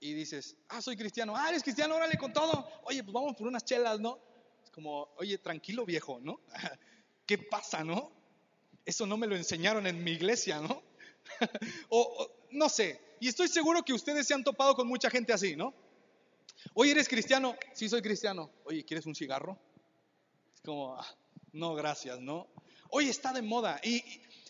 [0.00, 2.68] y dices, ah, soy cristiano, ah, eres cristiano, órale con todo.
[2.84, 4.18] Oye, pues vamos por unas chelas, ¿no?
[4.62, 6.40] Es como, oye, tranquilo viejo, ¿no?
[7.26, 8.12] ¿Qué pasa, no?
[8.84, 10.82] Eso no me lo enseñaron en mi iglesia, ¿no?
[11.88, 15.56] o, no sé, y estoy seguro que ustedes se han topado con mucha gente así,
[15.56, 15.74] ¿no?
[16.74, 17.56] Oye, ¿eres cristiano?
[17.72, 18.50] Sí, soy cristiano.
[18.64, 19.58] Oye, ¿quieres un cigarro?
[20.54, 21.06] Es como, ah,
[21.52, 22.48] no, gracias, ¿no?
[22.90, 24.02] Oye, está de moda y,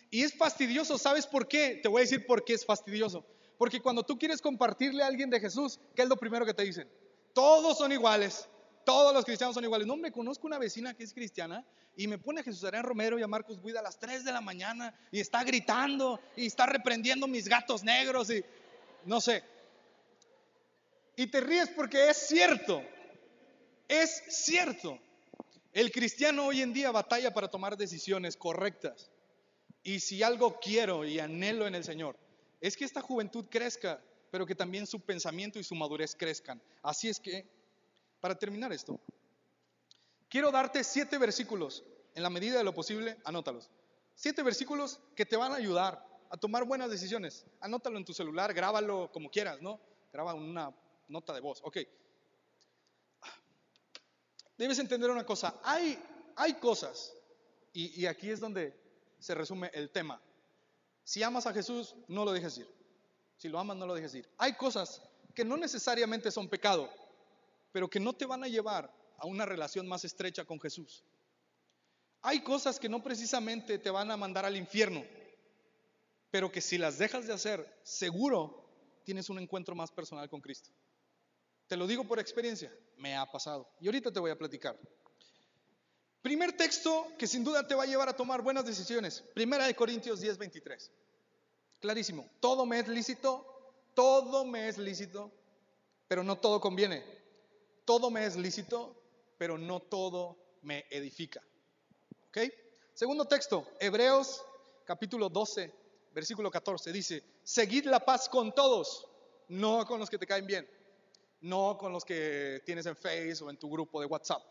[0.09, 0.97] y es fastidioso.
[0.97, 1.79] ¿Sabes por qué?
[1.81, 3.25] Te voy a decir por qué es fastidioso.
[3.59, 6.63] Porque cuando tú quieres compartirle a alguien de Jesús, ¿qué es lo primero que te
[6.63, 6.89] dicen?
[7.33, 8.47] Todos son iguales.
[8.85, 9.85] Todos los cristianos son iguales.
[9.85, 11.65] No, me conozco una vecina que es cristiana
[11.97, 14.31] y me pone a Jesús Arián Romero y a Marcos Guida a las 3 de
[14.31, 18.45] la mañana y está gritando y está reprendiendo mis gatos negros y
[19.03, 19.43] no sé.
[21.17, 22.81] Y te ríes porque es cierto.
[23.89, 24.97] Es cierto.
[25.73, 29.11] El cristiano hoy en día batalla para tomar decisiones correctas.
[29.83, 32.15] Y si algo quiero y anhelo en el Señor,
[32.61, 36.61] es que esta juventud crezca, pero que también su pensamiento y su madurez crezcan.
[36.81, 37.47] Así es que
[38.19, 38.99] para terminar esto,
[40.27, 41.83] quiero darte siete versículos,
[42.15, 43.69] en la medida de lo posible, anótalos.
[44.15, 47.45] Siete versículos que te van a ayudar a tomar buenas decisiones.
[47.61, 49.79] Anótalo en tu celular, grábalo como quieras, ¿no?
[50.11, 50.75] Graba una
[51.07, 51.77] nota de voz, ok.
[54.57, 55.97] Debes entender una cosa, hay,
[56.35, 57.13] hay cosas,
[57.71, 58.77] y, y aquí es donde
[59.17, 60.21] se resume el tema.
[61.09, 62.67] Si amas a Jesús, no lo dejes ir.
[63.35, 64.29] Si lo amas, no lo dejes ir.
[64.37, 65.01] Hay cosas
[65.33, 66.87] que no necesariamente son pecado,
[67.71, 71.03] pero que no te van a llevar a una relación más estrecha con Jesús.
[72.21, 75.03] Hay cosas que no precisamente te van a mandar al infierno,
[76.29, 78.69] pero que si las dejas de hacer, seguro
[79.03, 80.69] tienes un encuentro más personal con Cristo.
[81.65, 83.67] Te lo digo por experiencia, me ha pasado.
[83.79, 84.79] Y ahorita te voy a platicar.
[86.21, 89.23] Primer texto que sin duda te va a llevar a tomar buenas decisiones.
[89.33, 90.91] Primera de Corintios 10, 23.
[91.79, 92.29] Clarísimo.
[92.39, 93.45] Todo me es lícito,
[93.93, 95.31] todo me es lícito,
[96.07, 97.19] pero no todo conviene
[97.89, 98.95] todo me es lícito,
[99.39, 101.41] pero no todo me edifica.
[102.27, 102.37] ¿Ok?
[102.93, 104.45] Segundo texto, Hebreos
[104.85, 105.73] capítulo 12,
[106.13, 109.07] versículo 14, dice, seguid la paz con todos,
[109.47, 110.69] no con los que te caen bien,
[111.41, 114.43] no con los que tienes en Facebook o en tu grupo de WhatsApp.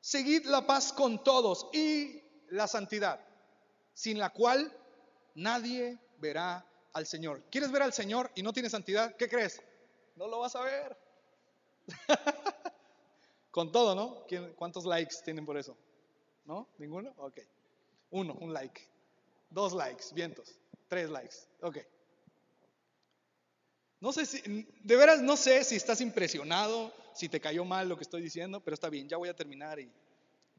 [0.00, 3.20] Seguid la paz con todos y la santidad,
[3.92, 4.72] sin la cual
[5.34, 7.42] nadie verá al Señor.
[7.50, 9.14] ¿Quieres ver al Señor y no tienes santidad?
[9.16, 9.62] ¿Qué crees?
[10.16, 10.96] No lo vas a ver.
[13.50, 14.26] Con todo, ¿no?
[14.56, 15.76] ¿Cuántos likes tienen por eso?
[16.44, 16.68] ¿No?
[16.78, 17.12] ¿Ninguno?
[17.16, 17.40] Ok.
[18.10, 18.80] Uno, un like.
[19.50, 20.54] Dos likes, vientos.
[20.88, 21.36] Tres likes.
[21.60, 21.78] Ok.
[24.00, 24.40] No sé si,
[24.82, 28.60] de veras no sé si estás impresionado, si te cayó mal lo que estoy diciendo,
[28.60, 29.90] pero está bien, ya voy a terminar y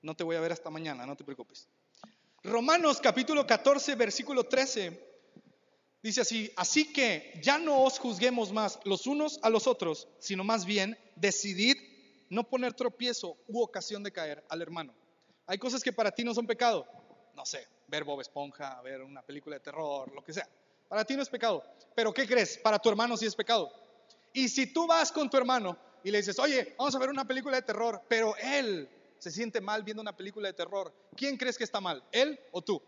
[0.02, 1.68] no te voy a ver hasta mañana, no te preocupes.
[2.44, 5.00] Romanos capítulo 14, versículo 13,
[6.02, 10.44] dice así, así que ya no os juzguemos más los unos a los otros, sino
[10.44, 11.78] más bien decidid
[12.30, 14.94] no poner tropiezo u ocasión de caer al hermano.
[15.46, 16.88] Hay cosas que para ti no son pecado.
[17.36, 20.48] No sé, ver Bob Esponja, ver una película de terror, lo que sea.
[20.88, 21.64] Para ti no es pecado.
[21.94, 22.58] Pero ¿qué crees?
[22.58, 23.72] Para tu hermano sí es pecado.
[24.34, 27.26] Y si tú vas con tu hermano y le dices, oye, vamos a ver una
[27.26, 31.58] película de terror, pero él se siente mal viendo una película de terror, ¿quién crees
[31.58, 32.04] que está mal?
[32.12, 32.82] ¿Él o tú?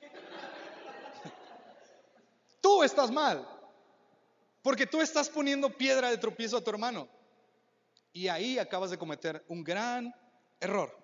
[2.60, 3.48] tú estás mal.
[4.62, 7.08] Porque tú estás poniendo piedra de tropiezo a tu hermano.
[8.12, 10.12] Y ahí acabas de cometer un gran
[10.60, 10.94] error.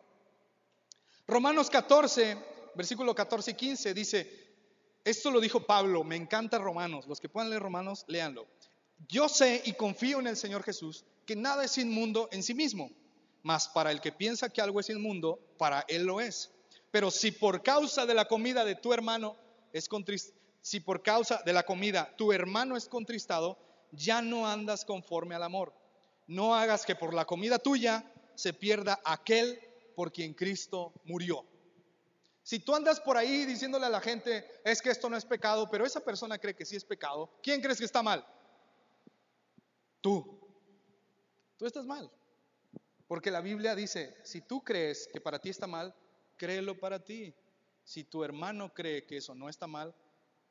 [1.26, 2.37] Romanos 14,
[2.74, 4.42] versículo 14 y 15 dice,
[5.04, 8.46] esto lo dijo Pablo, me encanta Romanos, los que puedan leer Romanos, léanlo.
[9.09, 12.91] Yo sé y confío en el Señor Jesús que nada es inmundo en sí mismo,
[13.43, 16.51] mas para el que piensa que algo es inmundo, para él lo es.
[16.91, 19.37] Pero si por causa de la comida de tu hermano
[19.73, 23.59] es contristado, si por causa de la comida tu hermano es contristado,
[23.91, 25.75] ya no andas conforme al amor.
[26.29, 29.61] No hagas que por la comida tuya se pierda aquel
[29.97, 31.45] por quien Cristo murió.
[32.45, 35.69] Si tú andas por ahí diciéndole a la gente, es que esto no es pecado,
[35.71, 38.25] pero esa persona cree que sí es pecado, ¿quién crees que está mal?
[40.03, 40.38] Tú.
[41.57, 42.11] Tú estás mal.
[43.09, 45.95] Porque la Biblia dice, si tú crees que para ti está mal,
[46.37, 47.35] créelo para ti.
[47.85, 49.95] Si tu hermano cree que eso no está mal,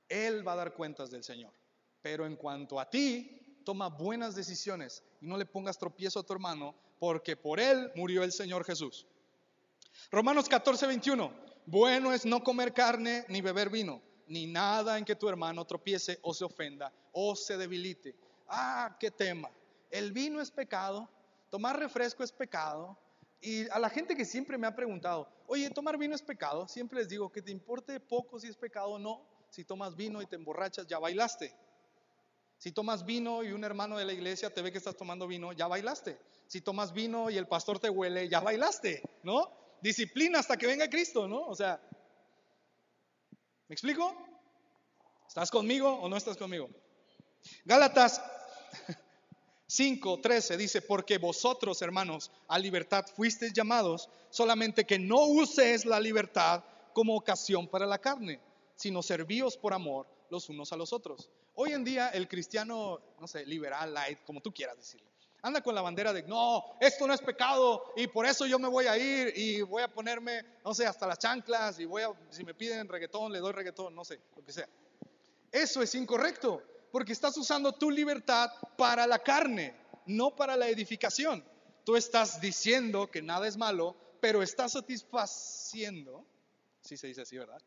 [0.09, 1.53] él va a dar cuentas del Señor.
[2.01, 6.33] Pero en cuanto a ti, toma buenas decisiones y no le pongas tropiezo a tu
[6.33, 9.05] hermano, porque por él murió el Señor Jesús.
[10.11, 11.31] Romanos 14, 21.
[11.65, 16.19] Bueno es no comer carne ni beber vino, ni nada en que tu hermano tropiece
[16.21, 18.15] o se ofenda o se debilite.
[18.53, 19.49] Ah, qué tema.
[19.89, 21.09] El vino es pecado,
[21.49, 22.97] tomar refresco es pecado.
[23.39, 26.99] Y a la gente que siempre me ha preguntado, oye, tomar vino es pecado, siempre
[26.99, 29.25] les digo que te importe poco si es pecado o no.
[29.49, 31.53] Si tomas vino y te emborrachas, ya bailaste.
[32.57, 35.53] Si tomas vino y un hermano de la iglesia te ve que estás tomando vino,
[35.53, 36.19] ya bailaste.
[36.47, 39.49] Si tomas vino y el pastor te huele, ya bailaste, ¿no?
[39.81, 41.41] Disciplina hasta que venga Cristo, ¿no?
[41.47, 41.81] O sea,
[43.67, 44.13] ¿me explico?
[45.27, 46.69] ¿Estás conmigo o no estás conmigo?
[47.65, 48.21] Gálatas
[49.71, 56.63] 5:13 dice, porque vosotros, hermanos, a libertad fuisteis llamados, solamente que no uses la libertad
[56.93, 58.41] como ocasión para la carne,
[58.75, 61.29] sino servíos por amor los unos a los otros.
[61.55, 65.07] Hoy en día el cristiano, no sé, liberal, light, como tú quieras decirlo,
[65.41, 68.67] anda con la bandera de, no, esto no es pecado y por eso yo me
[68.67, 72.11] voy a ir y voy a ponerme, no sé, hasta las chanclas y voy a,
[72.29, 74.67] si me piden reggaetón, le doy reggaetón, no sé, lo que sea.
[75.51, 79.75] Eso es incorrecto porque estás usando tu libertad para la carne,
[80.05, 81.43] no para la edificación.
[81.83, 86.25] Tú estás diciendo que nada es malo, pero estás satisfaciendo,
[86.81, 87.61] si se dice así, ¿verdad?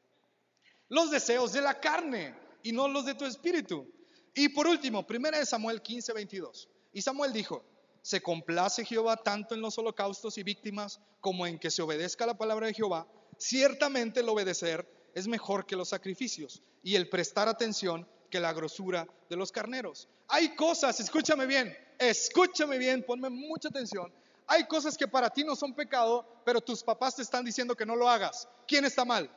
[0.88, 3.86] Los deseos de la carne y no los de tu espíritu.
[4.34, 6.68] Y por último, 1 Samuel 15, 22.
[6.92, 7.64] Y Samuel dijo,
[8.02, 12.36] se complace Jehová tanto en los holocaustos y víctimas como en que se obedezca la
[12.36, 13.08] palabra de Jehová.
[13.38, 19.06] Ciertamente el obedecer es mejor que los sacrificios y el prestar atención que la grosura
[19.30, 20.08] de los carneros.
[20.26, 24.12] Hay cosas, escúchame bien, escúchame bien, ponme mucha atención.
[24.48, 27.86] Hay cosas que para ti no son pecado, pero tus papás te están diciendo que
[27.86, 28.48] no lo hagas.
[28.66, 29.30] ¿Quién está mal?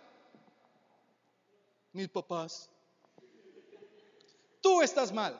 [1.93, 2.71] Mis papás.
[4.61, 5.39] Tú estás mal,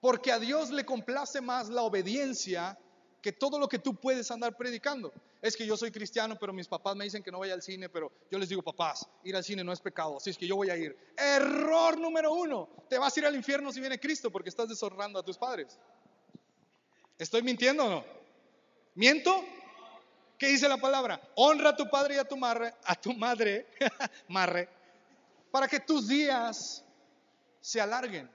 [0.00, 2.76] porque a Dios le complace más la obediencia
[3.26, 5.12] que todo lo que tú puedes andar predicando.
[5.42, 7.88] Es que yo soy cristiano, pero mis papás me dicen que no vaya al cine,
[7.88, 10.54] pero yo les digo, papás, ir al cine no es pecado, así es que yo
[10.54, 10.96] voy a ir.
[11.16, 15.18] Error número uno, te vas a ir al infierno si viene Cristo porque estás deshonrando
[15.18, 15.76] a tus padres.
[17.18, 18.04] ¿Estoy mintiendo o no?
[18.94, 19.44] ¿Miento?
[20.38, 21.20] ¿Qué dice la palabra?
[21.34, 23.66] Honra a tu padre y a tu madre, a tu madre,
[24.28, 24.68] marre,
[25.50, 26.84] para que tus días
[27.60, 28.30] se alarguen.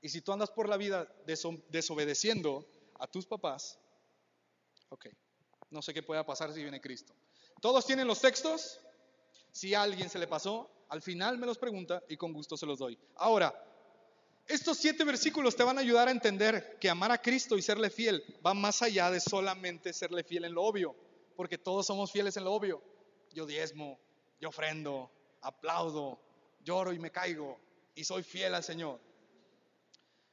[0.00, 2.64] Y si tú andas por la vida desobedeciendo
[2.98, 3.78] a tus papás,
[4.88, 5.06] ok,
[5.70, 7.14] no sé qué pueda pasar si viene Cristo.
[7.60, 8.80] ¿Todos tienen los textos?
[9.52, 12.66] Si a alguien se le pasó, al final me los pregunta y con gusto se
[12.66, 12.98] los doy.
[13.16, 13.54] Ahora,
[14.46, 17.90] estos siete versículos te van a ayudar a entender que amar a Cristo y serle
[17.90, 20.94] fiel va más allá de solamente serle fiel en lo obvio,
[21.36, 22.82] porque todos somos fieles en lo obvio.
[23.32, 23.98] Yo diezmo,
[24.40, 25.10] yo ofrendo,
[25.42, 26.18] aplaudo,
[26.64, 27.58] lloro y me caigo
[27.94, 29.00] y soy fiel al Señor.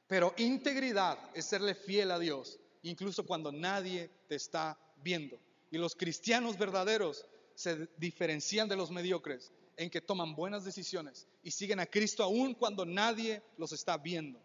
[0.06, 5.38] Pero integridad es serle fiel a Dios, incluso cuando nadie te está viendo.
[5.70, 11.50] Y los cristianos verdaderos se diferencian de los mediocres en que toman buenas decisiones y
[11.50, 14.40] siguen a Cristo aún cuando nadie los está viendo.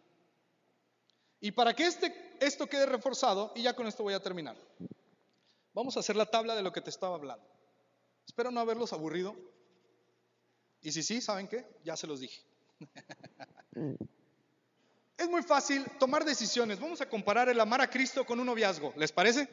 [1.40, 4.56] Y para que este, esto quede reforzado, y ya con esto voy a terminar,
[5.74, 7.46] vamos a hacer la tabla de lo que te estaba hablando.
[8.26, 9.36] Espero no haberlos aburrido.
[10.82, 11.66] Y si sí, ¿saben qué?
[11.84, 12.42] Ya se los dije.
[15.22, 16.80] Es muy fácil tomar decisiones.
[16.80, 18.92] Vamos a comparar el amar a Cristo con un noviazgo.
[18.98, 19.48] ¿Les parece?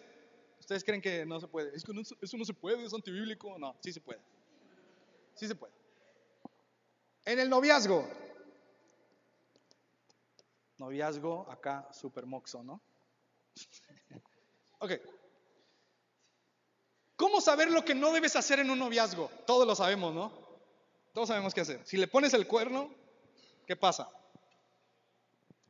[0.58, 1.76] ¿Ustedes creen que no se puede?
[1.76, 1.92] Es que
[2.22, 3.58] eso no se puede, es antibíblico.
[3.58, 4.18] No, sí se puede.
[5.34, 5.74] Sí se puede.
[7.26, 8.08] En el noviazgo.
[10.78, 12.80] Noviazgo acá, super moxo, ¿no?
[14.78, 14.92] ok.
[17.16, 19.30] ¿Cómo saber lo que no debes hacer en un noviazgo?
[19.46, 20.32] Todos lo sabemos, ¿no?
[21.12, 21.84] Todos sabemos qué hacer.
[21.84, 22.90] Si le pones el cuerno,
[23.66, 24.08] ¿qué pasa?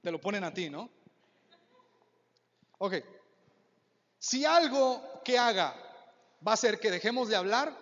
[0.02, 0.90] Te lo ponen a ti, ¿no?
[2.78, 2.94] Ok.
[4.18, 5.74] Si algo que haga
[6.46, 7.76] va a ser que dejemos de hablar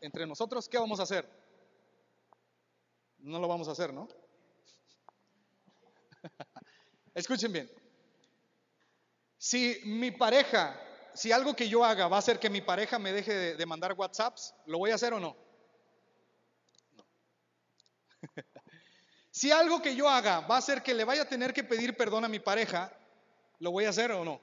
[0.00, 1.28] entre nosotros, ¿qué vamos a hacer?
[3.18, 4.08] No lo vamos a hacer, ¿no?
[7.14, 7.70] Escuchen bien.
[9.38, 10.78] Si mi pareja,
[11.14, 13.66] si algo que yo haga va a hacer que mi pareja me deje de, de
[13.66, 15.28] mandar WhatsApps, ¿lo voy a hacer o no?
[15.28, 15.45] No.
[19.36, 21.94] Si algo que yo haga va a hacer que le vaya a tener que pedir
[21.94, 22.90] perdón a mi pareja,
[23.58, 24.40] ¿lo voy a hacer o no?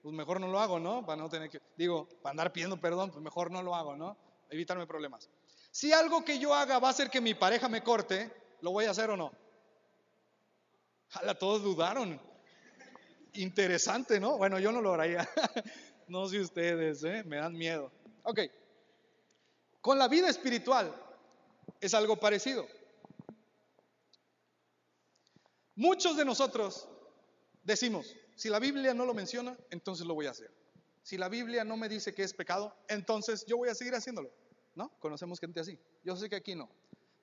[0.00, 1.04] Pues mejor no lo hago, ¿no?
[1.04, 4.16] Para no tener que, digo, para andar pidiendo perdón, pues mejor no lo hago, ¿no?
[4.48, 5.28] Evitarme problemas.
[5.70, 8.32] Si algo que yo haga va a hacer que mi pareja me corte,
[8.62, 9.32] ¿lo voy a hacer o no?
[11.10, 12.18] Jala, todos dudaron.
[13.34, 14.38] Interesante, ¿no?
[14.38, 15.28] Bueno, yo no lo haría.
[16.08, 17.22] no sé ustedes, ¿eh?
[17.24, 17.92] Me dan miedo.
[18.22, 18.40] Ok.
[19.82, 20.90] Con la vida espiritual
[21.82, 22.66] es algo parecido.
[25.80, 26.86] Muchos de nosotros
[27.62, 30.52] decimos, si la Biblia no lo menciona, entonces lo voy a hacer.
[31.02, 34.30] Si la Biblia no me dice que es pecado, entonces yo voy a seguir haciéndolo.
[34.74, 34.92] ¿No?
[34.98, 35.78] Conocemos gente así.
[36.04, 36.68] Yo sé que aquí no.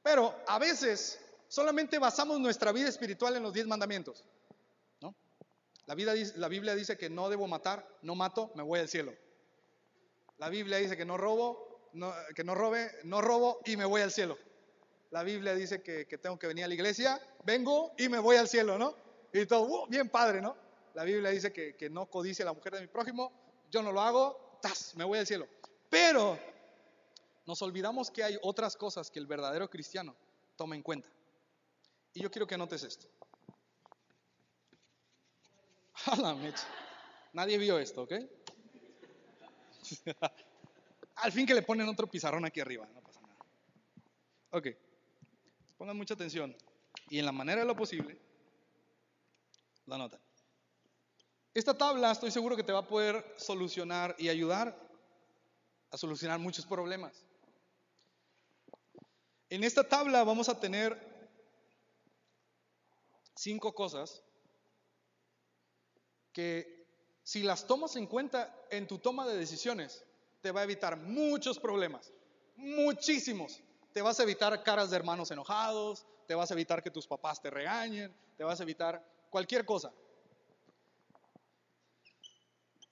[0.02, 4.26] Pero a veces solamente basamos nuestra vida espiritual en los diez mandamientos.
[5.02, 5.14] ¿No?
[5.86, 9.14] La, vida, la Biblia dice que no debo matar, no mato, me voy al cielo.
[10.40, 11.92] La Biblia dice que no robo,
[12.36, 14.36] que no robe, no robo y me voy al cielo.
[15.12, 18.48] La Biblia dice que, tengo que venir a la iglesia, vengo y me voy al
[18.48, 18.96] cielo, ¿no?
[19.32, 20.56] Y todo, uh, bien padre, ¿no?
[20.94, 23.32] La Biblia dice que, no codice a la mujer de mi prójimo,
[23.72, 24.96] yo no lo hago, ¡tas!
[24.96, 25.48] me voy al cielo.
[25.90, 26.38] Pero
[27.46, 30.16] nos olvidamos que hay otras cosas que el verdadero cristiano
[30.56, 31.10] toma en cuenta.
[32.14, 33.08] Y yo quiero que anotes esto.
[37.34, 38.14] Nadie vio esto, ¿ok?
[41.16, 43.38] Al fin que le ponen otro pizarrón aquí arriba, no pasa nada.
[44.52, 44.68] Ok,
[45.78, 46.56] pongan mucha atención
[47.10, 48.20] y en la manera de lo posible,
[49.86, 50.20] la nota.
[51.54, 54.78] Esta tabla estoy seguro que te va a poder solucionar y ayudar
[55.92, 57.26] a solucionar muchos problemas.
[59.50, 60.98] En esta tabla vamos a tener
[63.36, 64.22] cinco cosas
[66.34, 66.86] que
[67.24, 70.04] si las tomas en cuenta en tu toma de decisiones,
[70.42, 72.12] te va a evitar muchos problemas,
[72.56, 73.62] muchísimos.
[73.98, 77.42] Te vas a evitar caras de hermanos enojados, te vas a evitar que tus papás
[77.42, 79.92] te regañen, te vas a evitar cualquier cosa.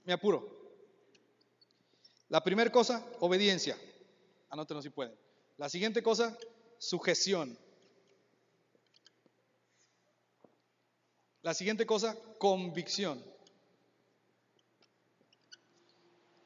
[0.03, 0.49] Me apuro.
[2.29, 3.77] La primera cosa, obediencia.
[4.49, 5.15] Anótenlo si pueden.
[5.57, 6.35] La siguiente cosa,
[6.79, 7.55] sujeción.
[11.43, 13.23] La siguiente cosa, convicción.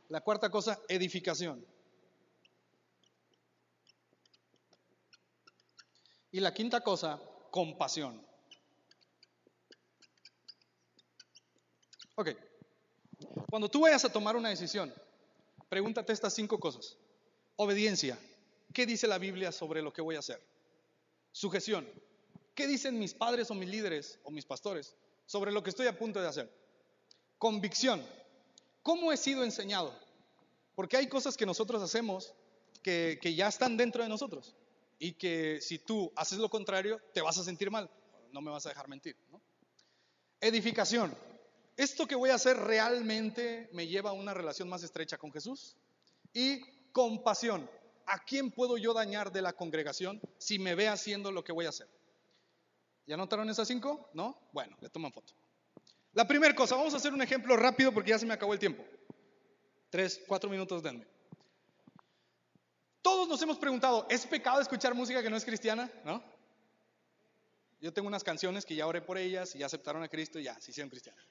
[0.09, 1.65] La cuarta cosa, edificación.
[6.31, 7.19] Y la quinta cosa,
[7.51, 8.25] compasión.
[12.15, 12.29] Ok.
[13.49, 14.93] Cuando tú vayas a tomar una decisión,
[15.69, 16.97] pregúntate estas cinco cosas.
[17.55, 18.17] Obediencia.
[18.73, 20.41] ¿Qué dice la Biblia sobre lo que voy a hacer?
[21.31, 21.87] Sujeción.
[22.53, 25.97] ¿Qué dicen mis padres o mis líderes o mis pastores sobre lo que estoy a
[25.97, 26.53] punto de hacer?
[27.37, 28.05] Convicción.
[28.83, 29.97] ¿Cómo he sido enseñado?
[30.75, 32.33] Porque hay cosas que nosotros hacemos
[32.83, 34.55] que, ya están dentro de nosotros
[34.99, 37.89] y que si tú haces lo contrario te vas a sentir mal.
[38.31, 39.15] No me vas a dejar mentir.
[40.39, 41.15] Edificación.
[41.75, 45.75] ¿Esto que voy a hacer realmente me lleva a una relación más estrecha con Jesús?
[46.33, 47.67] Y compasión.
[48.09, 51.65] ¿a quién puedo yo dañar de la congregación si me ve haciendo lo que voy
[51.65, 51.87] a hacer?
[53.05, 54.09] ¿Ya notaron esas cinco?
[54.13, 54.37] ¿No?
[54.51, 55.33] Bueno, le toman foto.
[56.13, 58.59] La primera cosa, vamos a hacer un ejemplo rápido porque ya se me acabó el
[58.59, 58.83] tiempo.
[59.89, 61.05] Tres, cuatro minutos, denme.
[63.01, 65.89] Todos nos hemos preguntado, ¿es pecado escuchar música que no es cristiana?
[66.03, 66.21] ¿No?
[67.81, 70.43] Yo tengo unas canciones que ya oré por ellas y ya aceptaron a Cristo y
[70.43, 71.23] ya se hicieron cristianas.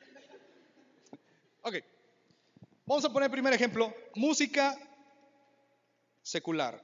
[1.62, 1.77] Ok.
[2.87, 3.95] Vamos a poner el primer ejemplo.
[4.14, 4.75] Música
[6.23, 6.83] secular.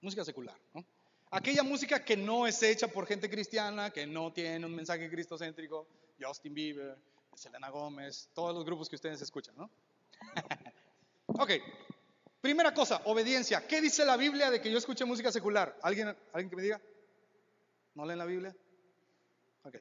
[0.00, 0.84] Música secular, ¿no?
[1.30, 5.86] Aquella música que no es hecha por gente cristiana, que no tiene un mensaje cristocéntrico,
[6.18, 6.96] Justin Bieber,
[7.34, 9.68] Selena Gómez, todos los grupos que ustedes escuchan, ¿no?
[11.26, 11.50] ok,
[12.44, 13.66] primera cosa, obediencia.
[13.66, 15.78] ¿Qué dice la Biblia de que yo escuche música secular?
[15.80, 16.78] ¿Alguien, ¿alguien que me diga?
[17.94, 18.54] ¿No leen la Biblia?
[19.62, 19.76] Ok.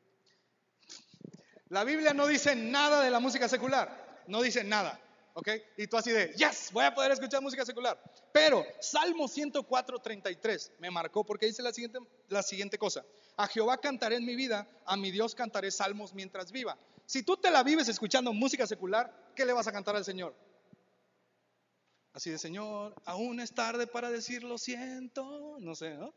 [1.67, 4.97] La Biblia no dice nada de la música secular, no dice nada.
[5.33, 5.49] ¿ok?
[5.75, 8.01] Y tú así de, yes, voy a poder escuchar música secular.
[8.31, 11.99] Pero Salmo 104, 33 me marcó porque dice la siguiente,
[12.29, 13.03] la siguiente cosa.
[13.35, 16.77] A Jehová cantaré en mi vida, a mi Dios cantaré salmos mientras viva.
[17.07, 20.33] Si tú te la vives escuchando música secular, ¿qué le vas a cantar al Señor?
[22.13, 25.57] Así de, Señor, aún es tarde para decir lo siento.
[25.59, 26.13] No sé, ¿no?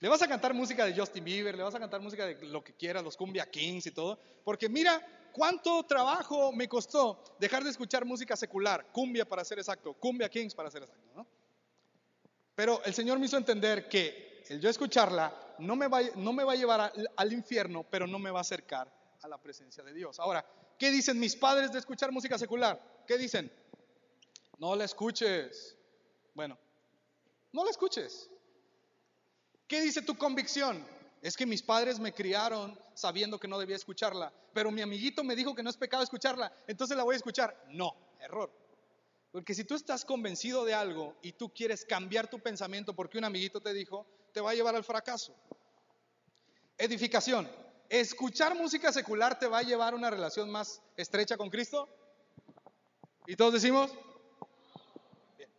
[0.00, 2.62] Le vas a cantar música de Justin Bieber, le vas a cantar música de lo
[2.62, 4.18] que quieras, los Cumbia Kings y todo.
[4.44, 5.00] Porque mira,
[5.32, 8.86] ¿cuánto trabajo me costó dejar de escuchar música secular?
[8.92, 11.26] Cumbia para ser exacto, cumbia kings para ser exacto, ¿no?
[12.54, 16.92] Pero el Señor me hizo entender que el yo escucharla no me va, a llevar
[17.16, 18.92] al infierno, pero no me va a acercar
[19.22, 20.18] a la presencia de Dios.
[20.20, 20.44] Ahora,
[20.78, 23.04] ¿qué dicen mis padres de escuchar música secular?
[23.06, 23.50] ¿Qué dicen?
[24.58, 25.76] No la escuches.
[26.34, 26.58] Bueno,
[27.52, 28.30] no la escuches.
[29.66, 30.84] ¿Qué dice tu convicción?
[31.20, 35.36] Es que mis padres me criaron sabiendo que no debía escucharla, pero mi amiguito me
[35.36, 37.64] dijo que no es pecado escucharla, entonces la voy a escuchar.
[37.68, 38.52] No, error.
[39.30, 43.24] Porque si tú estás convencido de algo y tú quieres cambiar tu pensamiento porque un
[43.24, 45.34] amiguito te dijo, te va a llevar al fracaso.
[46.76, 47.48] Edificación.
[47.88, 51.88] ¿Escuchar música secular te va a llevar a una relación más estrecha con Cristo?
[53.26, 53.90] ¿Y todos decimos?
[55.38, 55.50] Bien.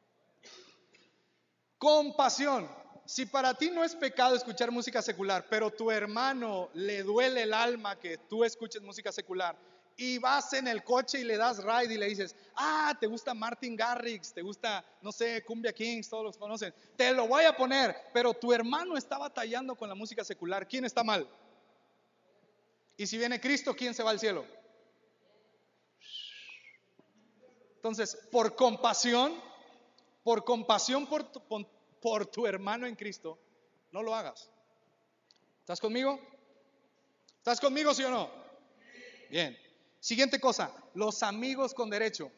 [1.84, 2.66] Compasión.
[3.04, 7.54] Si para ti no es pecado escuchar música secular, pero tu hermano le duele el
[7.54, 9.54] alma que tú escuches música secular
[9.98, 13.34] y vas en el coche y le das ride y le dices, ah, te gusta
[13.34, 17.58] Martin Garrix, te gusta, no sé, Cumbia Kings, todos los conocen, te lo voy a
[17.58, 21.28] poner, pero tu hermano está batallando con la música secular, ¿quién está mal?
[22.96, 24.46] Y si viene Cristo, ¿quién se va al cielo?
[27.76, 29.34] Entonces, por compasión,
[30.24, 33.38] por compasión por tu, hermano en Cristo,
[33.92, 34.50] no lo hagas.
[35.60, 36.20] ¿Estás conmigo?
[37.38, 38.30] ¿Estás conmigo, sí o no?
[39.30, 39.58] Bien.
[40.00, 42.32] Siguiente cosa, los amigos con derecho.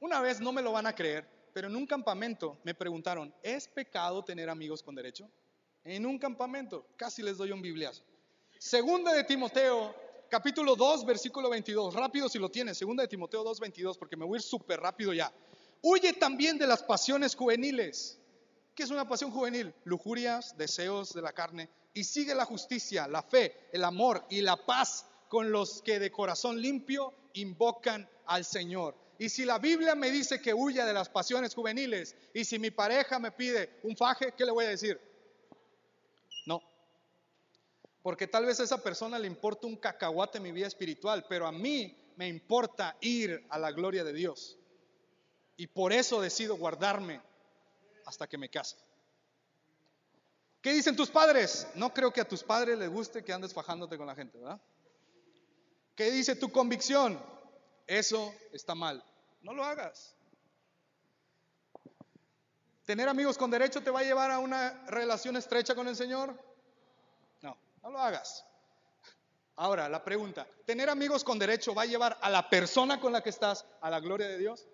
[0.00, 3.68] Una vez no me lo van a creer, pero en un campamento me preguntaron, ¿es
[3.68, 5.30] pecado tener amigos con derecho?
[5.84, 8.02] En un campamento, casi les doy un bibliazo.
[8.58, 9.94] Segunda de Timoteo,
[10.28, 11.94] capítulo 2, versículo 22.
[11.94, 14.80] Rápido si lo tienes, segunda de Timoteo 2, 22, porque me voy a ir súper
[14.80, 15.32] rápido ya.
[15.82, 18.18] Huye también de las pasiones juveniles.
[18.74, 19.74] ¿Qué es una pasión juvenil?
[19.84, 21.68] Lujurias, deseos de la carne.
[21.92, 26.12] Y sigue la justicia, la fe, el amor y la paz con los que de
[26.12, 28.96] corazón limpio invocan al Señor.
[29.18, 32.70] Y si la Biblia me dice que huya de las pasiones juveniles, y si mi
[32.70, 35.00] pareja me pide un faje, ¿qué le voy a decir?
[36.46, 36.62] No.
[38.02, 41.46] Porque tal vez a esa persona le importa un cacahuate en mi vida espiritual, pero
[41.46, 44.58] a mí me importa ir a la gloria de Dios.
[45.56, 47.20] Y por eso decido guardarme
[48.06, 48.76] hasta que me case.
[50.60, 51.66] ¿Qué dicen tus padres?
[51.74, 54.60] No creo que a tus padres les guste que andes fajándote con la gente, ¿verdad?
[55.96, 57.20] ¿Qué dice tu convicción?
[57.86, 59.04] Eso está mal.
[59.42, 60.14] No lo hagas.
[62.84, 66.36] ¿Tener amigos con derecho te va a llevar a una relación estrecha con el Señor?
[67.40, 68.44] No, no lo hagas.
[69.56, 73.22] Ahora, la pregunta, ¿tener amigos con derecho va a llevar a la persona con la
[73.22, 74.66] que estás a la gloria de Dios?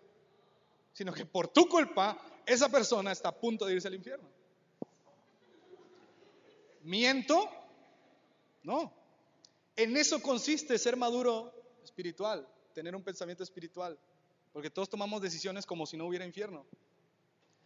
[0.92, 4.28] Sino que por tu culpa, esa persona está a punto de irse al infierno.
[6.82, 7.48] ¿Miento?
[8.62, 8.92] No.
[9.76, 11.52] En eso consiste ser maduro
[11.84, 13.98] espiritual, tener un pensamiento espiritual,
[14.52, 16.64] porque todos tomamos decisiones como si no hubiera infierno.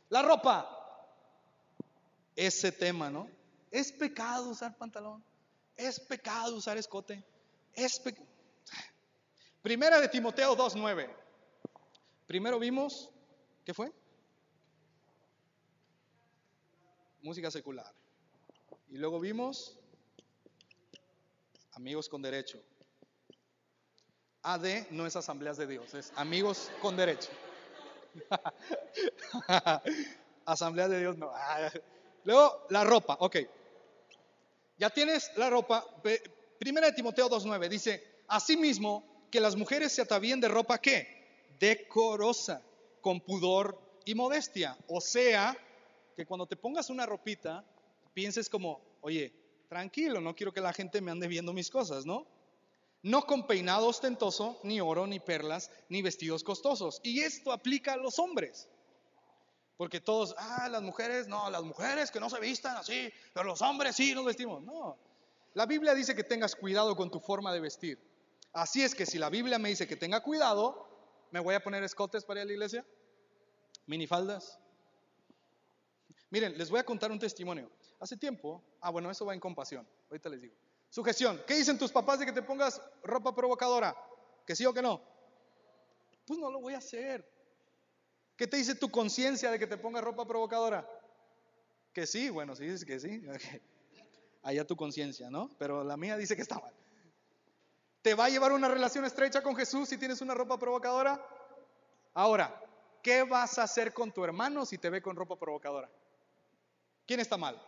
[0.09, 0.68] La ropa,
[2.37, 3.31] ese tema, ¿no?
[3.70, 5.25] Es pecado usar pantalón,
[5.77, 7.25] es pecado usar escote,
[7.75, 8.03] es
[9.62, 11.09] Primera de Timoteo 2.9.
[12.27, 13.11] Primero vimos,
[13.64, 13.92] ¿qué fue?
[17.22, 17.92] Música secular.
[18.88, 19.78] Y luego vimos
[21.72, 22.60] amigos con derecho.
[24.42, 27.30] AD no es asambleas de Dios, es amigos con derecho.
[30.44, 31.32] asambleas de Dios no.
[32.24, 33.36] Luego, la ropa, ok.
[34.78, 35.84] Ya tienes la ropa.
[36.58, 41.48] Primera de Timoteo 2.9 dice, asimismo, que las mujeres se atavíen de ropa ¿qué?
[41.58, 42.60] Decorosa,
[43.03, 44.78] con pudor y modestia.
[44.88, 45.57] O sea,
[46.16, 47.64] que cuando te pongas una ropita,
[48.14, 49.32] pienses como, oye,
[49.68, 52.26] tranquilo, no quiero que la gente me ande viendo mis cosas, ¿no?
[53.03, 57.00] No con peinado ostentoso, ni oro, ni perlas, ni vestidos costosos.
[57.03, 58.68] Y esto aplica a los hombres.
[59.76, 63.61] Porque todos, ah, las mujeres, no, las mujeres que no se vistan así, pero los
[63.62, 64.62] hombres sí nos vestimos.
[64.62, 64.96] No,
[65.55, 67.98] la Biblia dice que tengas cuidado con tu forma de vestir.
[68.53, 70.91] Así es que si la Biblia me dice que tenga cuidado,
[71.33, 72.87] ¿me voy a poner escotes para ir a la iglesia?
[73.87, 74.61] ¿Minifaldas?
[76.30, 77.70] Miren, les voy a contar un testimonio.
[77.99, 80.55] Hace tiempo, ah, bueno, eso va en compasión, ahorita les digo.
[80.89, 83.97] Sujeción, ¿qué dicen tus papás de que te pongas ropa provocadora?
[84.47, 85.03] ¿Que sí o que no?
[86.26, 87.26] Pues no lo voy a hacer.
[88.37, 90.89] ¿Qué te dice tu conciencia de que te pongas ropa provocadora?
[91.93, 93.22] Que sí, bueno, si dices que sí,
[94.43, 95.49] allá tu conciencia, ¿no?
[95.59, 96.74] Pero la mía dice que está mal.
[98.03, 101.24] ¿Te va a llevar una relación estrecha con Jesús si tienes una ropa provocadora?
[102.14, 102.61] Ahora,
[103.00, 105.88] ¿qué vas a hacer con tu hermano si te ve con ropa provocadora?
[107.07, 107.62] ¿Quién está mal?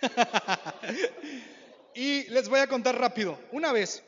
[1.94, 3.38] y les voy a contar rápido.
[3.52, 4.02] Una vez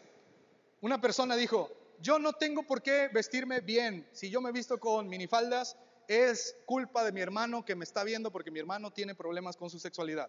[0.80, 4.09] Una persona dijo, yo no tengo por qué vestirme bien.
[4.12, 5.76] Si yo me visto con minifaldas,
[6.09, 9.70] es culpa de mi hermano que me está viendo porque mi hermano tiene problemas con
[9.70, 10.28] su sexualidad.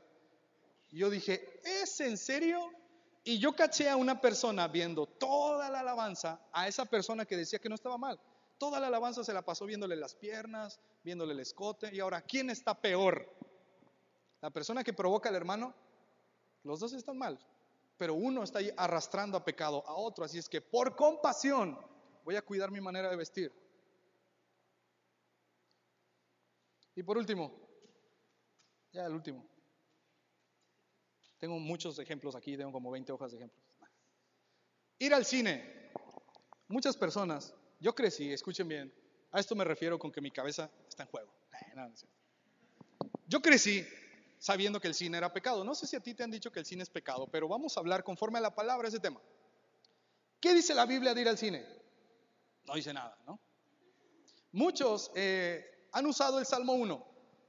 [0.91, 2.71] Y yo dije, ¿es en serio?
[3.23, 7.59] Y yo caché a una persona viendo toda la alabanza a esa persona que decía
[7.59, 8.19] que no estaba mal.
[8.57, 11.89] Toda la alabanza se la pasó viéndole las piernas, viéndole el escote.
[11.93, 13.27] Y ahora, ¿quién está peor?
[14.41, 15.73] ¿La persona que provoca al hermano?
[16.63, 17.39] Los dos están mal
[17.97, 20.25] pero uno está ahí arrastrando a pecado a otro.
[20.25, 21.77] Así es que por compasión
[22.23, 23.51] voy a cuidar mi manera de vestir.
[26.95, 27.51] Y por último,
[28.91, 29.45] ya el último.
[31.43, 33.61] Tengo muchos ejemplos aquí, tengo como 20 hojas de ejemplos.
[34.97, 35.91] Ir al cine.
[36.69, 38.93] Muchas personas, yo crecí, escuchen bien,
[39.29, 41.29] a esto me refiero con que mi cabeza está en juego.
[43.27, 43.85] Yo crecí
[44.39, 45.65] sabiendo que el cine era pecado.
[45.65, 47.75] No sé si a ti te han dicho que el cine es pecado, pero vamos
[47.75, 49.19] a hablar conforme a la palabra ese tema.
[50.39, 51.65] ¿Qué dice la Biblia de ir al cine?
[52.63, 53.37] No dice nada, ¿no?
[54.53, 57.05] Muchos eh, han usado el Salmo 1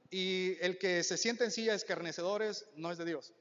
[0.09, 3.33] y el que se siente en silla escarnecedores no es de Dios.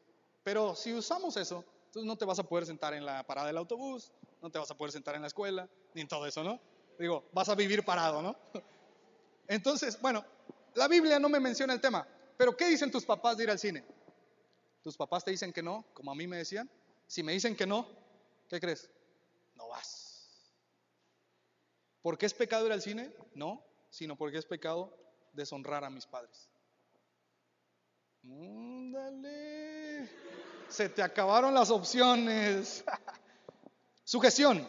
[0.44, 3.56] Pero si usamos eso, entonces no te vas a poder sentar en la parada del
[3.56, 6.60] autobús, no te vas a poder sentar en la escuela, ni en todo eso, ¿no?
[6.98, 8.36] Digo, vas a vivir parado, ¿no?
[9.48, 10.24] Entonces, bueno,
[10.74, 13.58] la Biblia no me menciona el tema, pero ¿qué dicen tus papás de ir al
[13.58, 13.84] cine?
[14.82, 16.70] ¿Tus papás te dicen que no, como a mí me decían?
[17.06, 17.88] Si me dicen que no,
[18.48, 18.90] ¿qué crees?
[19.54, 20.50] No vas.
[22.02, 23.10] ¿Por qué es pecado ir al cine?
[23.34, 24.94] No, sino porque es pecado
[25.32, 26.50] deshonrar a mis padres.
[28.24, 30.08] Dale.
[30.68, 32.84] Se te acabaron las opciones.
[34.04, 34.66] Sugestión.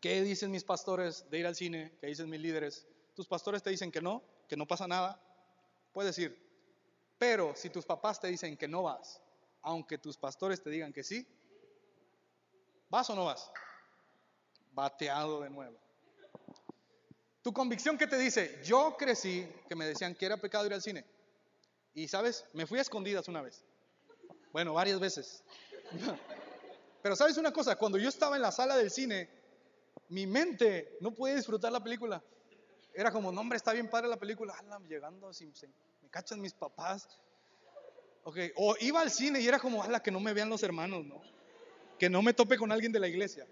[0.00, 1.96] ¿Qué dicen mis pastores de ir al cine?
[2.00, 2.86] ¿Qué dicen mis líderes?
[3.14, 5.20] Tus pastores te dicen que no, que no pasa nada.
[5.92, 6.38] Puedes ir.
[7.18, 9.20] Pero si tus papás te dicen que no vas,
[9.62, 11.26] aunque tus pastores te digan que sí,
[12.88, 13.50] ¿vas o no vas?
[14.72, 15.76] Bateado de nuevo.
[17.42, 20.82] Tu convicción que te dice, yo crecí que me decían que era pecado ir al
[20.82, 21.04] cine.
[21.98, 23.64] Y sabes, me fui a escondidas una vez.
[24.52, 25.42] Bueno, varias veces.
[27.02, 29.28] Pero sabes una cosa, cuando yo estaba en la sala del cine,
[30.08, 32.22] mi mente no podía disfrutar la película.
[32.94, 34.54] Era como, no hombre, está bien padre la película.
[34.56, 35.52] Ah, llegando sin,
[36.08, 37.08] cachan mis papás?
[38.22, 41.04] Ok, o iba al cine y era como, ala, que no me vean los hermanos,
[41.04, 41.20] ¿no?
[41.98, 43.44] Que no me tope con alguien de la iglesia.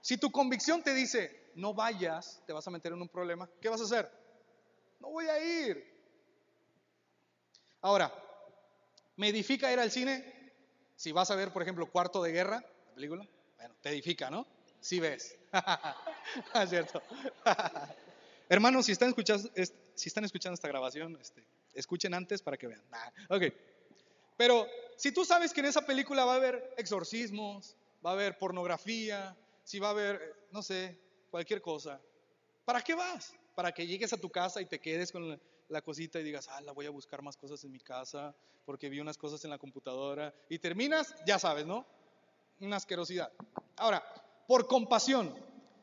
[0.00, 3.68] Si tu convicción te dice, no vayas, te vas a meter en un problema, ¿qué
[3.68, 4.08] vas a hacer?
[5.00, 5.93] No voy a ir.
[7.84, 8.10] Ahora,
[9.16, 10.24] ¿me edifica ir al cine?
[10.96, 13.28] Si vas a ver, por ejemplo, Cuarto de Guerra, la película,
[13.58, 14.46] bueno, te edifica, ¿no?
[14.80, 15.36] Si ves.
[16.62, 17.02] es cierto.
[18.48, 22.82] Hermanos, si están escuchando, esta grabación, este, escuchen antes para que vean.
[23.28, 23.42] ok.
[24.38, 24.66] Pero
[24.96, 29.36] si tú sabes que en esa película va a haber exorcismos, va a haber pornografía,
[29.62, 30.98] si va a haber, no sé,
[31.30, 32.00] cualquier cosa,
[32.64, 33.34] ¿para qué vas?
[33.54, 35.38] Para que llegues a tu casa y te quedes con
[35.68, 38.34] la, cosita y digas, ah, la voy a buscar más cosas en mi casa
[38.64, 41.86] porque vi unas cosas en la computadora y terminas, ya sabes, ¿no?
[42.60, 43.32] Una asquerosidad.
[43.76, 44.02] Ahora,
[44.46, 45.34] por compasión,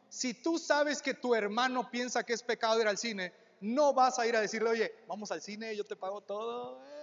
[0.09, 4.17] si tú sabes que tu hermano piensa que es pecado ir al cine, no vas
[4.19, 6.83] a ir a decirle, oye, vamos al cine, yo te pago todo.
[6.83, 7.00] Eh".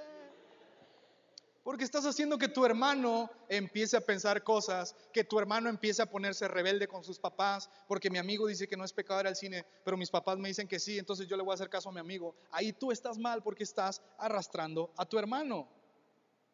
[1.69, 6.07] Porque estás haciendo que tu hermano empiece a pensar cosas, que tu hermano empiece a
[6.07, 9.37] ponerse rebelde con sus papás, porque mi amigo dice que no es pecado ir al
[9.37, 11.91] cine, pero mis papás me dicen que sí, entonces yo le voy a hacer caso
[11.91, 12.35] a mi amigo.
[12.53, 15.69] Ahí tú estás mal porque estás arrastrando a tu hermano.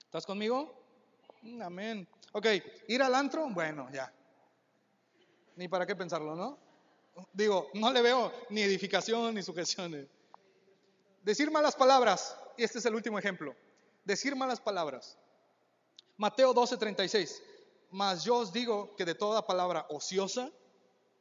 [0.00, 0.84] ¿Estás conmigo?
[1.42, 2.08] Mm, amén.
[2.32, 2.46] Ok,
[2.88, 4.12] ir al antro, bueno, ya.
[5.54, 6.58] Ni para qué pensarlo, ¿no?
[7.32, 10.08] Digo, no le veo ni edificación ni sujeciones.
[11.22, 13.54] Decir malas palabras, y este es el último ejemplo.
[14.04, 15.18] Decir malas palabras.
[16.16, 17.42] Mateo 12:36.
[17.90, 20.50] Mas yo os digo que de toda palabra ociosa,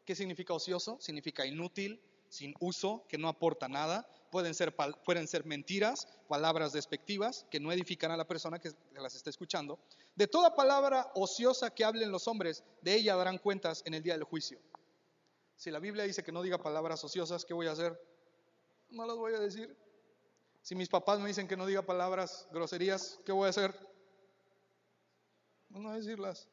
[0.05, 0.97] ¿qué significa ocioso?
[0.99, 4.07] Significa inútil, sin uso, que no aporta nada.
[4.31, 4.75] Pueden ser,
[5.05, 9.77] pueden ser mentiras, palabras despectivas que no edifican a la persona que las está escuchando.
[10.15, 14.13] De toda palabra ociosa que hablen los hombres, de ella darán cuentas en el día
[14.13, 14.59] del juicio.
[15.55, 17.99] Si la Biblia dice que no diga palabras ociosas, ¿qué voy a hacer?
[18.89, 19.77] No las voy a decir.
[20.63, 23.75] Si mis papás me dicen que no diga palabras groserías, ¿qué voy a hacer?
[25.67, 26.47] No voy a decirlas.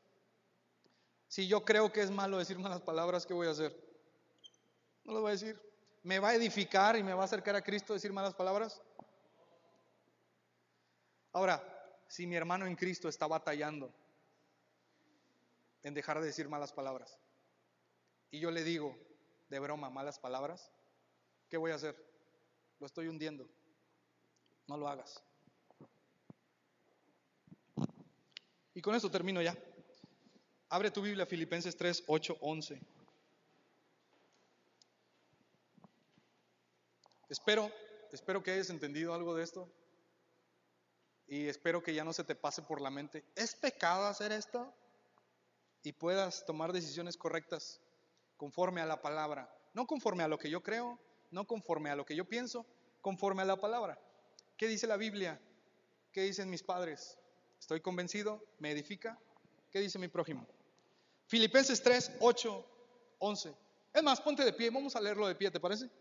[1.28, 3.72] Si yo creo que es malo decir malas palabras, ¿qué voy a hacer?
[5.04, 5.60] No las voy a decir.
[6.02, 8.82] ¿Me va a edificar y me va a acercar a Cristo decir malas palabras?
[11.32, 11.62] Ahora,
[12.08, 13.94] si mi hermano en Cristo está batallando
[15.84, 17.16] en dejar de decir malas palabras,
[18.32, 18.98] y yo le digo
[19.50, 20.72] de broma malas palabras,
[21.48, 21.94] ¿qué voy a hacer?
[22.80, 23.48] Lo estoy hundiendo.
[24.70, 25.20] No lo hagas.
[28.72, 29.58] Y con eso termino ya.
[30.68, 32.80] Abre tu Biblia, Filipenses 3, 8, 11.
[37.28, 37.68] Espero,
[38.12, 39.68] espero que hayas entendido algo de esto.
[41.26, 43.24] Y espero que ya no se te pase por la mente.
[43.34, 44.72] ¿Es pecado hacer esto?
[45.82, 47.80] Y puedas tomar decisiones correctas
[48.36, 49.52] conforme a la palabra.
[49.74, 51.00] No conforme a lo que yo creo,
[51.32, 52.64] no conforme a lo que yo pienso,
[53.00, 53.98] conforme a la palabra.
[54.60, 55.40] ¿Qué dice la Biblia?
[56.12, 57.16] ¿Qué dicen mis padres?
[57.58, 58.44] ¿Estoy convencido?
[58.58, 59.18] ¿Me edifica?
[59.70, 60.46] ¿Qué dice mi prójimo?
[61.28, 62.66] Filipenses 3, 8,
[63.20, 63.54] 11.
[63.94, 65.86] Es más, ponte de pie, vamos a leerlo de pie, ¿te parece?
[65.86, 65.92] Le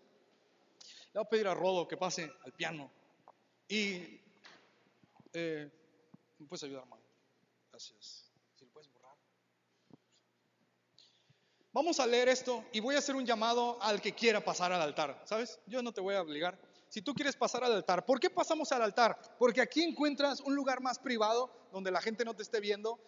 [1.14, 2.92] voy a pedir a Rodo que pase al piano.
[3.70, 4.20] Y
[5.32, 5.72] eh,
[6.38, 7.04] ¿me puedes ayudar, hermano?
[7.72, 8.30] Gracias.
[8.58, 9.16] Si lo puedes borrar.
[11.72, 14.82] Vamos a leer esto y voy a hacer un llamado al que quiera pasar al
[14.82, 15.62] altar, ¿sabes?
[15.66, 16.69] Yo no te voy a obligar.
[16.90, 19.18] Si tú quieres pasar al altar, ¿por qué pasamos al altar?
[19.38, 23.00] Porque aquí encuentras un lugar más privado donde la gente no te esté viendo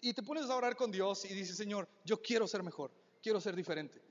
[0.00, 2.90] y te pones a orar con Dios y dices, Señor, yo quiero ser mejor,
[3.22, 4.02] quiero ser diferente.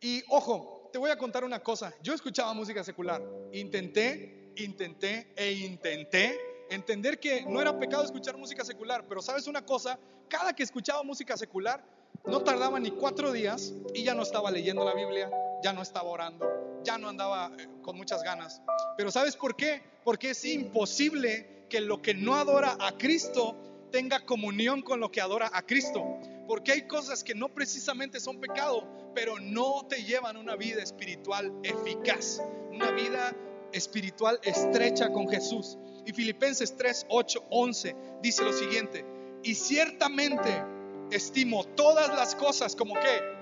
[0.00, 1.92] Y ojo, te voy a contar una cosa.
[2.02, 3.22] Yo escuchaba música secular.
[3.52, 9.64] Intenté, intenté e intenté entender que no era pecado escuchar música secular, pero sabes una
[9.64, 9.98] cosa,
[10.28, 11.84] cada que escuchaba música secular,
[12.24, 15.30] no tardaba ni cuatro días y ya no estaba leyendo la Biblia,
[15.64, 18.60] ya no estaba orando, ya no andaba eh, con muchas ganas.
[18.98, 19.82] Pero ¿sabes por qué?
[20.04, 23.56] Porque es imposible que lo que no adora a Cristo
[23.90, 26.18] tenga comunión con lo que adora a Cristo.
[26.46, 31.50] Porque hay cosas que no precisamente son pecado, pero no te llevan una vida espiritual
[31.62, 33.34] eficaz, una vida
[33.72, 35.78] espiritual estrecha con Jesús.
[36.04, 39.06] Y Filipenses 3, 8, 11 dice lo siguiente,
[39.42, 40.62] y ciertamente
[41.10, 43.33] estimo todas las cosas como que,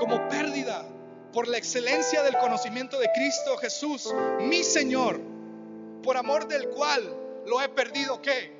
[0.00, 0.82] como pérdida
[1.30, 5.20] por la excelencia del conocimiento de Cristo Jesús, mi Señor,
[6.02, 7.14] por amor del cual
[7.46, 8.50] lo he perdido, ¿qué?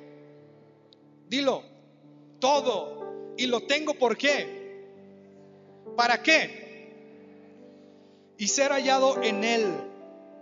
[1.27, 1.63] Dilo,
[2.39, 3.33] todo.
[3.37, 4.85] Y lo tengo por qué?
[5.97, 6.93] ¿Para qué?
[8.37, 9.73] Y ser hallado en Él,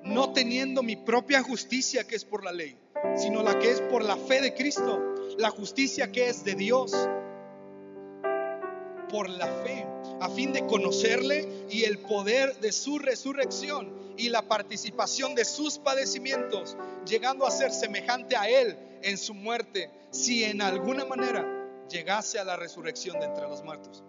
[0.04, 2.78] no teniendo mi propia justicia que es por la ley,
[3.16, 5.00] sino la que es por la fe de Cristo,
[5.38, 6.94] la justicia que es de Dios
[9.10, 9.86] por la fe,
[10.22, 15.78] a fin de conocerle y el poder de su resurrección y la participación de sus
[15.78, 21.46] padecimientos, llegando a ser semejante a Él en su muerte, si en alguna manera
[21.90, 24.04] llegase a la resurrección de entre los muertos.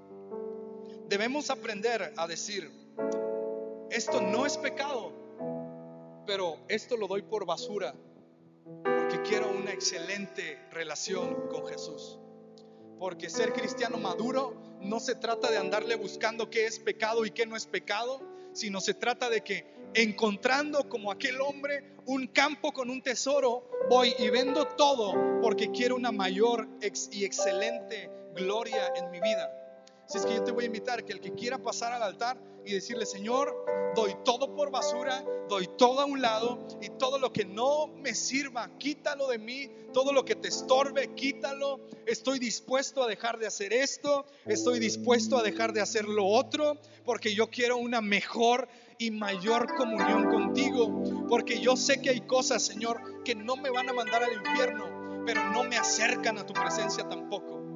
[1.09, 2.71] Debemos aprender a decir,
[3.91, 5.13] esto no es pecado,
[6.27, 7.95] pero esto lo doy por basura,
[8.85, 12.19] porque quiero una excelente relación con Jesús.
[12.99, 17.47] Porque ser cristiano maduro no se trata de andarle buscando qué es pecado y qué
[17.47, 18.21] no es pecado,
[18.53, 24.15] sino se trata de que encontrando como aquel hombre un campo con un tesoro, voy
[24.19, 26.69] y vendo todo porque quiero una mayor
[27.13, 29.51] y excelente gloria en mi vida.
[30.07, 32.37] Así es que yo te voy a invitar que el que quiera pasar al altar
[32.65, 33.55] y decirle, Señor,
[33.95, 38.15] doy todo por basura, doy todo a un lado y todo lo que no me
[38.15, 41.81] sirva, quítalo de mí, todo lo que te estorbe, quítalo.
[42.07, 46.79] Estoy dispuesto a dejar de hacer esto, estoy dispuesto a dejar de hacer lo otro,
[47.05, 52.63] porque yo quiero una mejor y mayor comunión contigo, porque yo sé que hay cosas,
[52.63, 56.53] Señor, que no me van a mandar al infierno, pero no me acercan a tu
[56.53, 57.70] presencia tampoco.